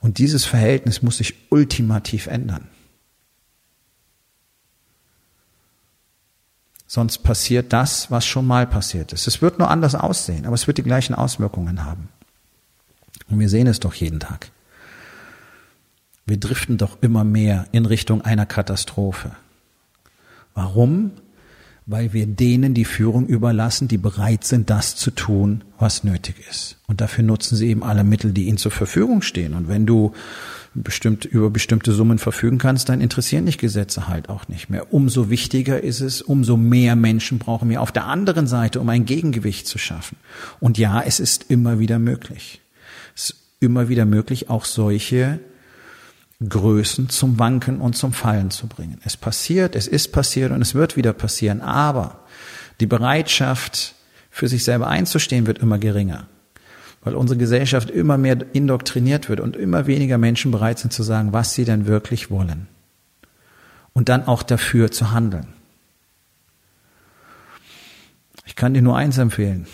Und 0.00 0.18
dieses 0.18 0.44
Verhältnis 0.44 1.02
muss 1.02 1.18
sich 1.18 1.34
ultimativ 1.50 2.26
ändern. 2.26 2.68
Sonst 6.86 7.18
passiert 7.18 7.72
das, 7.72 8.10
was 8.10 8.24
schon 8.24 8.46
mal 8.46 8.66
passiert 8.66 9.12
ist. 9.12 9.26
Es 9.26 9.42
wird 9.42 9.58
nur 9.58 9.70
anders 9.70 9.94
aussehen, 9.94 10.46
aber 10.46 10.54
es 10.54 10.66
wird 10.66 10.78
die 10.78 10.84
gleichen 10.84 11.14
Auswirkungen 11.14 11.84
haben. 11.84 12.08
Und 13.28 13.40
wir 13.40 13.48
sehen 13.48 13.66
es 13.66 13.80
doch 13.80 13.94
jeden 13.94 14.20
Tag. 14.20 14.50
Wir 16.26 16.38
driften 16.38 16.78
doch 16.78 16.98
immer 17.02 17.24
mehr 17.24 17.66
in 17.72 17.86
Richtung 17.86 18.22
einer 18.22 18.46
Katastrophe. 18.46 19.32
Warum? 20.54 21.12
Weil 21.86 22.12
wir 22.12 22.26
denen 22.26 22.74
die 22.74 22.84
Führung 22.84 23.26
überlassen, 23.26 23.86
die 23.86 23.96
bereit 23.96 24.42
sind, 24.42 24.70
das 24.70 24.96
zu 24.96 25.12
tun, 25.12 25.62
was 25.78 26.02
nötig 26.02 26.34
ist. 26.50 26.78
Und 26.88 27.00
dafür 27.00 27.22
nutzen 27.22 27.54
sie 27.54 27.68
eben 27.68 27.84
alle 27.84 28.02
Mittel, 28.02 28.32
die 28.32 28.46
ihnen 28.46 28.58
zur 28.58 28.72
Verfügung 28.72 29.22
stehen. 29.22 29.54
Und 29.54 29.68
wenn 29.68 29.86
du 29.86 30.12
bestimmt 30.74 31.24
über 31.24 31.48
bestimmte 31.48 31.92
Summen 31.92 32.18
verfügen 32.18 32.58
kannst, 32.58 32.88
dann 32.88 33.00
interessieren 33.00 33.46
dich 33.46 33.56
Gesetze 33.56 34.08
halt 34.08 34.28
auch 34.28 34.48
nicht 34.48 34.68
mehr. 34.68 34.92
Umso 34.92 35.30
wichtiger 35.30 35.82
ist 35.82 36.00
es, 36.00 36.22
umso 36.22 36.56
mehr 36.56 36.96
Menschen 36.96 37.38
brauchen 37.38 37.70
wir 37.70 37.80
auf 37.80 37.92
der 37.92 38.06
anderen 38.06 38.48
Seite, 38.48 38.80
um 38.80 38.88
ein 38.88 39.04
Gegengewicht 39.04 39.68
zu 39.68 39.78
schaffen. 39.78 40.16
Und 40.58 40.78
ja, 40.78 41.00
es 41.00 41.20
ist 41.20 41.46
immer 41.50 41.78
wieder 41.78 42.00
möglich. 42.00 42.60
Es 43.14 43.30
ist 43.30 43.36
immer 43.60 43.88
wieder 43.88 44.04
möglich, 44.04 44.50
auch 44.50 44.64
solche 44.64 45.38
Größen 46.46 47.08
zum 47.08 47.38
Wanken 47.38 47.80
und 47.80 47.96
zum 47.96 48.12
Fallen 48.12 48.50
zu 48.50 48.66
bringen. 48.66 49.00
Es 49.04 49.16
passiert, 49.16 49.74
es 49.74 49.86
ist 49.86 50.12
passiert 50.12 50.52
und 50.52 50.60
es 50.60 50.74
wird 50.74 50.96
wieder 50.96 51.12
passieren, 51.12 51.62
aber 51.62 52.20
die 52.80 52.86
Bereitschaft, 52.86 53.94
für 54.30 54.48
sich 54.48 54.64
selber 54.64 54.88
einzustehen, 54.88 55.46
wird 55.46 55.58
immer 55.58 55.78
geringer, 55.78 56.28
weil 57.02 57.14
unsere 57.14 57.38
Gesellschaft 57.38 57.88
immer 57.88 58.18
mehr 58.18 58.36
indoktriniert 58.52 59.30
wird 59.30 59.40
und 59.40 59.56
immer 59.56 59.86
weniger 59.86 60.18
Menschen 60.18 60.50
bereit 60.50 60.78
sind 60.78 60.92
zu 60.92 61.02
sagen, 61.02 61.32
was 61.32 61.54
sie 61.54 61.64
denn 61.64 61.86
wirklich 61.86 62.30
wollen 62.30 62.68
und 63.94 64.10
dann 64.10 64.26
auch 64.26 64.42
dafür 64.42 64.90
zu 64.90 65.12
handeln. 65.12 65.54
Ich 68.44 68.56
kann 68.56 68.74
dir 68.74 68.82
nur 68.82 68.96
eins 68.96 69.16
empfehlen. 69.16 69.66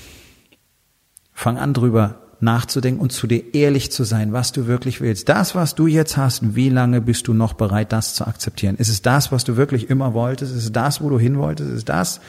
Fang 1.32 1.58
an 1.58 1.74
drüber 1.74 2.21
nachzudenken 2.42 3.00
und 3.00 3.12
zu 3.12 3.26
dir 3.26 3.54
ehrlich 3.54 3.92
zu 3.92 4.04
sein, 4.04 4.32
was 4.32 4.52
du 4.52 4.66
wirklich 4.66 5.00
willst. 5.00 5.28
Das, 5.28 5.54
was 5.54 5.74
du 5.74 5.86
jetzt 5.86 6.16
hast, 6.16 6.56
wie 6.56 6.68
lange 6.68 7.00
bist 7.00 7.28
du 7.28 7.34
noch 7.34 7.52
bereit, 7.52 7.92
das 7.92 8.14
zu 8.14 8.26
akzeptieren? 8.26 8.76
Ist 8.76 8.88
es 8.88 9.00
das, 9.00 9.30
was 9.30 9.44
du 9.44 9.56
wirklich 9.56 9.88
immer 9.88 10.12
wolltest? 10.12 10.52
Ist 10.52 10.64
es 10.64 10.72
das, 10.72 11.00
wo 11.00 11.08
du 11.08 11.18
hin 11.18 11.38
wolltest? 11.38 11.70
Ist 11.70 11.76
es 11.76 11.84
das, 11.84 12.20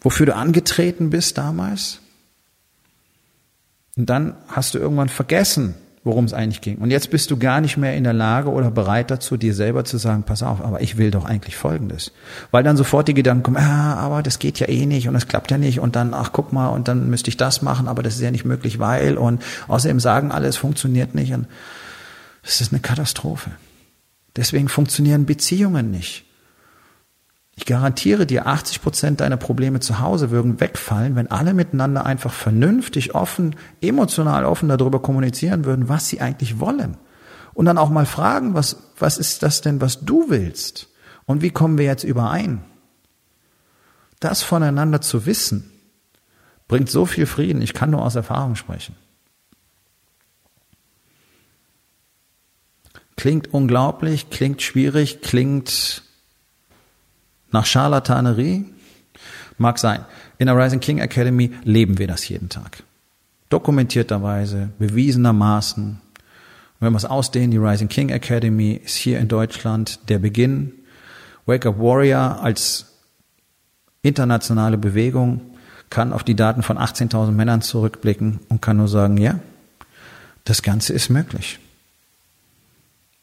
wofür 0.00 0.26
du 0.26 0.34
angetreten 0.34 1.10
bist 1.10 1.38
damals? 1.38 2.00
Und 3.96 4.10
dann 4.10 4.34
hast 4.48 4.74
du 4.74 4.78
irgendwann 4.78 5.08
vergessen, 5.08 5.74
worum 6.04 6.26
es 6.26 6.34
eigentlich 6.34 6.60
ging. 6.60 6.76
Und 6.76 6.90
jetzt 6.90 7.10
bist 7.10 7.30
du 7.30 7.38
gar 7.38 7.62
nicht 7.62 7.78
mehr 7.78 7.96
in 7.96 8.04
der 8.04 8.12
Lage 8.12 8.50
oder 8.50 8.70
bereit 8.70 9.10
dazu, 9.10 9.38
dir 9.38 9.54
selber 9.54 9.84
zu 9.84 9.96
sagen, 9.96 10.22
pass 10.22 10.42
auf, 10.42 10.62
aber 10.62 10.82
ich 10.82 10.98
will 10.98 11.10
doch 11.10 11.24
eigentlich 11.24 11.56
Folgendes. 11.56 12.12
Weil 12.50 12.62
dann 12.62 12.76
sofort 12.76 13.08
die 13.08 13.14
Gedanken 13.14 13.42
kommen, 13.42 13.56
ah, 13.56 13.94
aber 13.94 14.22
das 14.22 14.38
geht 14.38 14.60
ja 14.60 14.68
eh 14.68 14.84
nicht 14.84 15.08
und 15.08 15.14
das 15.14 15.26
klappt 15.26 15.50
ja 15.50 15.56
nicht 15.56 15.80
und 15.80 15.96
dann, 15.96 16.12
ach 16.12 16.30
guck 16.32 16.52
mal, 16.52 16.68
und 16.68 16.88
dann 16.88 17.08
müsste 17.08 17.30
ich 17.30 17.38
das 17.38 17.62
machen, 17.62 17.88
aber 17.88 18.02
das 18.02 18.16
ist 18.16 18.20
ja 18.20 18.30
nicht 18.30 18.44
möglich, 18.44 18.78
weil 18.78 19.16
und 19.16 19.42
außerdem 19.66 19.98
sagen 19.98 20.30
alle, 20.30 20.46
es 20.46 20.58
funktioniert 20.58 21.14
nicht 21.14 21.32
und 21.32 21.46
das 22.42 22.60
ist 22.60 22.72
eine 22.72 22.80
Katastrophe. 22.80 23.50
Deswegen 24.36 24.68
funktionieren 24.68 25.24
Beziehungen 25.24 25.90
nicht. 25.90 26.23
Ich 27.56 27.66
garantiere 27.66 28.26
dir, 28.26 28.46
80 28.46 28.82
Prozent 28.82 29.20
deiner 29.20 29.36
Probleme 29.36 29.78
zu 29.80 30.00
Hause 30.00 30.30
würden 30.30 30.60
wegfallen, 30.60 31.14
wenn 31.14 31.30
alle 31.30 31.54
miteinander 31.54 32.04
einfach 32.04 32.32
vernünftig, 32.32 33.14
offen, 33.14 33.54
emotional 33.80 34.44
offen 34.44 34.68
darüber 34.68 35.00
kommunizieren 35.00 35.64
würden, 35.64 35.88
was 35.88 36.08
sie 36.08 36.20
eigentlich 36.20 36.58
wollen. 36.58 36.96
Und 37.52 37.66
dann 37.66 37.78
auch 37.78 37.90
mal 37.90 38.06
fragen, 38.06 38.54
was, 38.54 38.92
was 38.98 39.18
ist 39.18 39.44
das 39.44 39.60
denn, 39.60 39.80
was 39.80 40.00
du 40.00 40.28
willst? 40.28 40.88
Und 41.26 41.42
wie 41.42 41.50
kommen 41.50 41.78
wir 41.78 41.84
jetzt 41.84 42.04
überein? 42.04 42.64
Das 44.18 44.42
voneinander 44.42 45.00
zu 45.00 45.26
wissen, 45.26 45.70
bringt 46.66 46.90
so 46.90 47.06
viel 47.06 47.26
Frieden. 47.26 47.62
Ich 47.62 47.72
kann 47.72 47.90
nur 47.90 48.02
aus 48.02 48.16
Erfahrung 48.16 48.56
sprechen. 48.56 48.96
Klingt 53.16 53.54
unglaublich, 53.54 54.30
klingt 54.30 54.60
schwierig, 54.60 55.20
klingt 55.22 56.03
nach 57.54 57.66
Charlatanerie? 57.66 58.66
Mag 59.56 59.78
sein. 59.78 60.04
In 60.38 60.46
der 60.46 60.56
Rising 60.56 60.80
King 60.80 60.98
Academy 60.98 61.52
leben 61.62 61.98
wir 61.98 62.08
das 62.08 62.28
jeden 62.28 62.48
Tag. 62.48 62.82
Dokumentierterweise, 63.48 64.70
bewiesenermaßen. 64.78 65.84
Und 65.84 66.00
wenn 66.80 66.92
wir 66.92 66.96
es 66.96 67.04
ausdehnen, 67.04 67.52
die 67.52 67.56
Rising 67.56 67.88
King 67.88 68.10
Academy 68.10 68.72
ist 68.84 68.96
hier 68.96 69.20
in 69.20 69.28
Deutschland 69.28 70.00
der 70.08 70.18
Beginn. 70.18 70.72
Wake 71.46 71.66
Up 71.66 71.78
Warrior 71.78 72.40
als 72.42 72.86
internationale 74.02 74.76
Bewegung 74.76 75.40
kann 75.90 76.12
auf 76.12 76.24
die 76.24 76.34
Daten 76.34 76.64
von 76.64 76.76
18.000 76.76 77.30
Männern 77.30 77.62
zurückblicken 77.62 78.40
und 78.48 78.60
kann 78.60 78.78
nur 78.78 78.88
sagen, 78.88 79.16
ja, 79.16 79.38
das 80.42 80.62
Ganze 80.62 80.92
ist 80.92 81.08
möglich. 81.08 81.60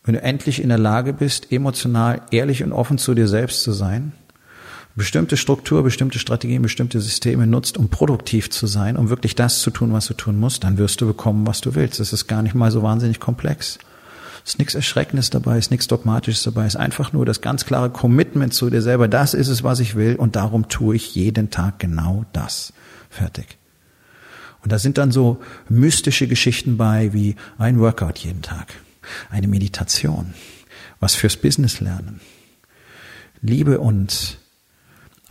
Wenn 0.03 0.15
du 0.15 0.21
endlich 0.21 0.61
in 0.61 0.69
der 0.69 0.79
Lage 0.79 1.13
bist, 1.13 1.51
emotional 1.51 2.21
ehrlich 2.31 2.63
und 2.63 2.71
offen 2.71 2.97
zu 2.97 3.13
dir 3.13 3.27
selbst 3.27 3.63
zu 3.63 3.73
sein, 3.73 4.13
bestimmte 4.95 5.37
Struktur, 5.37 5.83
bestimmte 5.83 6.19
Strategien, 6.19 6.61
bestimmte 6.61 6.99
Systeme 6.99 7.47
nutzt, 7.47 7.77
um 7.77 7.89
produktiv 7.89 8.49
zu 8.49 8.67
sein, 8.67 8.97
um 8.97 9.09
wirklich 9.09 9.35
das 9.35 9.61
zu 9.61 9.71
tun, 9.71 9.93
was 9.93 10.07
du 10.07 10.13
tun 10.13 10.39
musst, 10.39 10.63
dann 10.63 10.77
wirst 10.77 11.01
du 11.01 11.07
bekommen, 11.07 11.47
was 11.47 11.61
du 11.61 11.75
willst. 11.75 11.99
Es 11.99 12.13
ist 12.13 12.27
gar 12.27 12.41
nicht 12.41 12.55
mal 12.55 12.71
so 12.71 12.83
wahnsinnig 12.83 13.19
komplex. 13.19 13.79
Es 14.43 14.53
ist 14.53 14.59
nichts 14.59 14.75
Erschreckendes 14.75 15.29
dabei, 15.29 15.57
es 15.57 15.65
ist 15.65 15.71
nichts 15.71 15.87
Dogmatisches 15.87 16.43
dabei, 16.43 16.65
es 16.65 16.73
ist 16.73 16.79
einfach 16.79 17.13
nur 17.13 17.25
das 17.25 17.41
ganz 17.41 17.65
klare 17.65 17.89
Commitment 17.91 18.53
zu 18.53 18.69
dir 18.69 18.81
selber. 18.81 19.07
Das 19.07 19.33
ist 19.33 19.49
es, 19.49 19.63
was 19.63 19.79
ich 19.79 19.95
will 19.95 20.15
und 20.15 20.35
darum 20.35 20.67
tue 20.67 20.95
ich 20.95 21.13
jeden 21.15 21.51
Tag 21.51 21.79
genau 21.79 22.25
das. 22.33 22.73
Fertig. 23.09 23.57
Und 24.63 24.71
da 24.71 24.79
sind 24.79 24.97
dann 24.97 25.11
so 25.11 25.41
mystische 25.69 26.27
Geschichten 26.27 26.77
bei 26.77 27.13
wie 27.13 27.35
ein 27.57 27.79
Workout 27.79 28.19
jeden 28.19 28.41
Tag, 28.41 28.73
eine 29.29 29.47
Meditation, 29.47 30.33
was 30.99 31.15
fürs 31.15 31.37
Business 31.37 31.79
lernen, 31.79 32.19
Liebe 33.41 33.79
und 33.79 34.40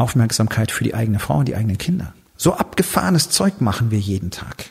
Aufmerksamkeit 0.01 0.71
für 0.71 0.85
die 0.85 0.95
eigene 0.95 1.19
Frau 1.19 1.39
und 1.39 1.49
die 1.49 1.57
eigenen 1.57 1.79
Kinder. 1.79 2.13
So 2.37 2.55
abgefahrenes 2.55 3.31
Zeug 3.31 3.61
machen 3.61 3.91
wir 3.91 3.99
jeden 3.99 4.31
Tag. 4.31 4.71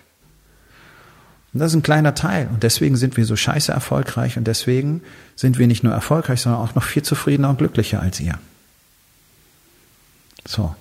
Und 1.53 1.59
das 1.59 1.71
ist 1.71 1.75
ein 1.75 1.83
kleiner 1.83 2.15
Teil. 2.15 2.47
Und 2.51 2.63
deswegen 2.63 2.95
sind 2.95 3.17
wir 3.17 3.25
so 3.25 3.35
scheiße 3.35 3.71
erfolgreich 3.71 4.37
und 4.37 4.45
deswegen 4.45 5.01
sind 5.35 5.57
wir 5.57 5.67
nicht 5.67 5.83
nur 5.83 5.93
erfolgreich, 5.93 6.41
sondern 6.41 6.61
auch 6.61 6.75
noch 6.75 6.83
viel 6.83 7.03
zufriedener 7.03 7.49
und 7.49 7.57
glücklicher 7.57 8.01
als 8.01 8.19
ihr. 8.19 8.37
So. 10.45 10.75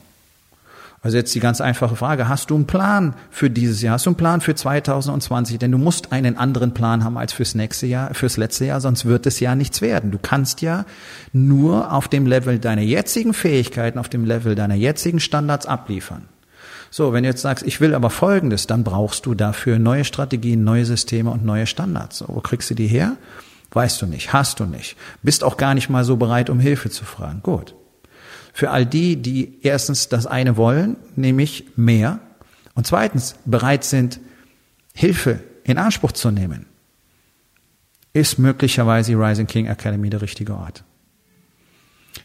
Also 1.08 1.16
jetzt 1.16 1.34
die 1.34 1.40
ganz 1.40 1.62
einfache 1.62 1.96
Frage, 1.96 2.28
hast 2.28 2.50
du 2.50 2.54
einen 2.54 2.66
Plan 2.66 3.14
für 3.30 3.48
dieses 3.48 3.80
Jahr? 3.80 3.94
Hast 3.94 4.04
du 4.04 4.10
einen 4.10 4.18
Plan 4.18 4.42
für 4.42 4.54
2020? 4.54 5.58
Denn 5.58 5.72
du 5.72 5.78
musst 5.78 6.12
einen 6.12 6.36
anderen 6.36 6.74
Plan 6.74 7.02
haben 7.02 7.16
als 7.16 7.32
fürs 7.32 7.54
nächste 7.54 7.86
Jahr, 7.86 8.12
fürs 8.12 8.36
letzte 8.36 8.66
Jahr, 8.66 8.82
sonst 8.82 9.06
wird 9.06 9.24
es 9.24 9.40
ja 9.40 9.54
nichts 9.54 9.80
werden. 9.80 10.10
Du 10.10 10.18
kannst 10.18 10.60
ja 10.60 10.84
nur 11.32 11.94
auf 11.94 12.08
dem 12.08 12.26
Level 12.26 12.58
deiner 12.58 12.82
jetzigen 12.82 13.32
Fähigkeiten, 13.32 13.98
auf 13.98 14.10
dem 14.10 14.26
Level 14.26 14.54
deiner 14.54 14.74
jetzigen 14.74 15.18
Standards 15.18 15.64
abliefern. 15.64 16.28
So, 16.90 17.14
wenn 17.14 17.22
du 17.22 17.30
jetzt 17.30 17.40
sagst, 17.40 17.66
ich 17.66 17.80
will 17.80 17.94
aber 17.94 18.10
Folgendes, 18.10 18.66
dann 18.66 18.84
brauchst 18.84 19.24
du 19.24 19.34
dafür 19.34 19.78
neue 19.78 20.04
Strategien, 20.04 20.62
neue 20.62 20.84
Systeme 20.84 21.30
und 21.30 21.42
neue 21.42 21.66
Standards. 21.66 22.18
So, 22.18 22.26
wo 22.28 22.42
kriegst 22.42 22.68
du 22.68 22.74
die 22.74 22.86
her? 22.86 23.16
Weißt 23.70 24.02
du 24.02 24.04
nicht, 24.04 24.34
hast 24.34 24.60
du 24.60 24.66
nicht. 24.66 24.94
Bist 25.22 25.42
auch 25.42 25.56
gar 25.56 25.72
nicht 25.72 25.88
mal 25.88 26.04
so 26.04 26.18
bereit, 26.18 26.50
um 26.50 26.60
Hilfe 26.60 26.90
zu 26.90 27.06
fragen. 27.06 27.40
Gut. 27.42 27.74
Für 28.58 28.72
all 28.72 28.84
die, 28.84 29.14
die 29.14 29.60
erstens 29.62 30.08
das 30.08 30.26
eine 30.26 30.56
wollen, 30.56 30.96
nämlich 31.14 31.66
mehr, 31.76 32.18
und 32.74 32.88
zweitens 32.88 33.36
bereit 33.44 33.84
sind, 33.84 34.18
Hilfe 34.92 35.38
in 35.62 35.78
Anspruch 35.78 36.10
zu 36.10 36.32
nehmen, 36.32 36.66
ist 38.14 38.40
möglicherweise 38.40 39.12
die 39.12 39.14
Rising 39.14 39.46
King 39.46 39.66
Academy 39.66 40.10
der 40.10 40.22
richtige 40.22 40.56
Ort. 40.56 40.82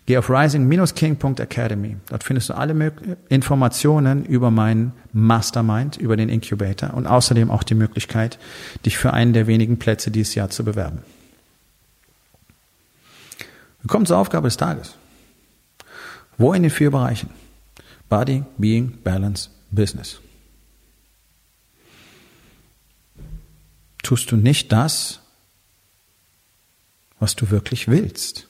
Geh 0.08 0.18
auf 0.18 0.28
rising-king.academy. 0.28 1.98
Dort 2.10 2.24
findest 2.24 2.50
du 2.50 2.56
alle 2.56 2.92
Informationen 3.30 4.26
über 4.26 4.50
meinen 4.50 4.94
Mastermind, 5.12 5.98
über 5.98 6.18
den 6.18 6.30
Incubator 6.30 6.96
und 6.96 7.06
außerdem 7.06 7.52
auch 7.52 7.62
die 7.62 7.76
Möglichkeit, 7.76 8.40
dich 8.88 8.98
für 8.98 9.14
einen 9.14 9.34
der 9.34 9.46
wenigen 9.46 9.78
Plätze 9.78 10.10
dieses 10.10 10.34
Jahr 10.34 10.50
zu 10.50 10.66
bewerben. 10.66 11.04
Wir 13.84 13.88
kommen 13.88 14.08
zur 14.08 14.18
Aufgabe 14.18 14.48
des 14.48 14.58
Tages. 14.58 14.96
Wo 16.38 16.54
in 16.54 16.64
den 16.64 16.72
vier 16.72 16.92
Bereichen? 16.92 17.30
Body, 18.10 18.44
Being, 18.58 19.02
Balance, 19.04 19.50
Business. 19.72 20.20
Tust 24.02 24.32
du 24.32 24.36
nicht 24.36 24.72
das, 24.72 25.22
was 27.20 27.36
du 27.36 27.50
wirklich 27.50 27.88
willst? 27.88 28.48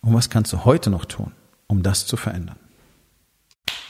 Und 0.00 0.14
was 0.14 0.30
kannst 0.30 0.52
du 0.52 0.64
heute 0.64 0.90
noch 0.90 1.04
tun, 1.04 1.32
um 1.66 1.82
das 1.82 2.06
zu 2.06 2.16
verändern? 2.16 2.56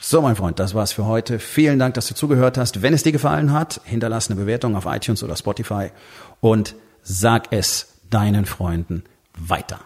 So, 0.01 0.21
mein 0.21 0.35
Freund, 0.35 0.59
das 0.59 0.73
war's 0.73 0.91
für 0.91 1.05
heute. 1.05 1.39
Vielen 1.39 1.77
Dank, 1.77 1.93
dass 1.93 2.07
du 2.07 2.15
zugehört 2.15 2.57
hast. 2.57 2.81
Wenn 2.81 2.93
es 2.93 3.03
dir 3.03 3.11
gefallen 3.11 3.51
hat, 3.51 3.81
hinterlass 3.83 4.29
eine 4.29 4.39
Bewertung 4.39 4.75
auf 4.75 4.85
iTunes 4.85 5.23
oder 5.23 5.35
Spotify 5.35 5.91
und 6.39 6.75
sag 7.03 7.51
es 7.51 7.95
deinen 8.09 8.45
Freunden 8.45 9.03
weiter. 9.37 9.79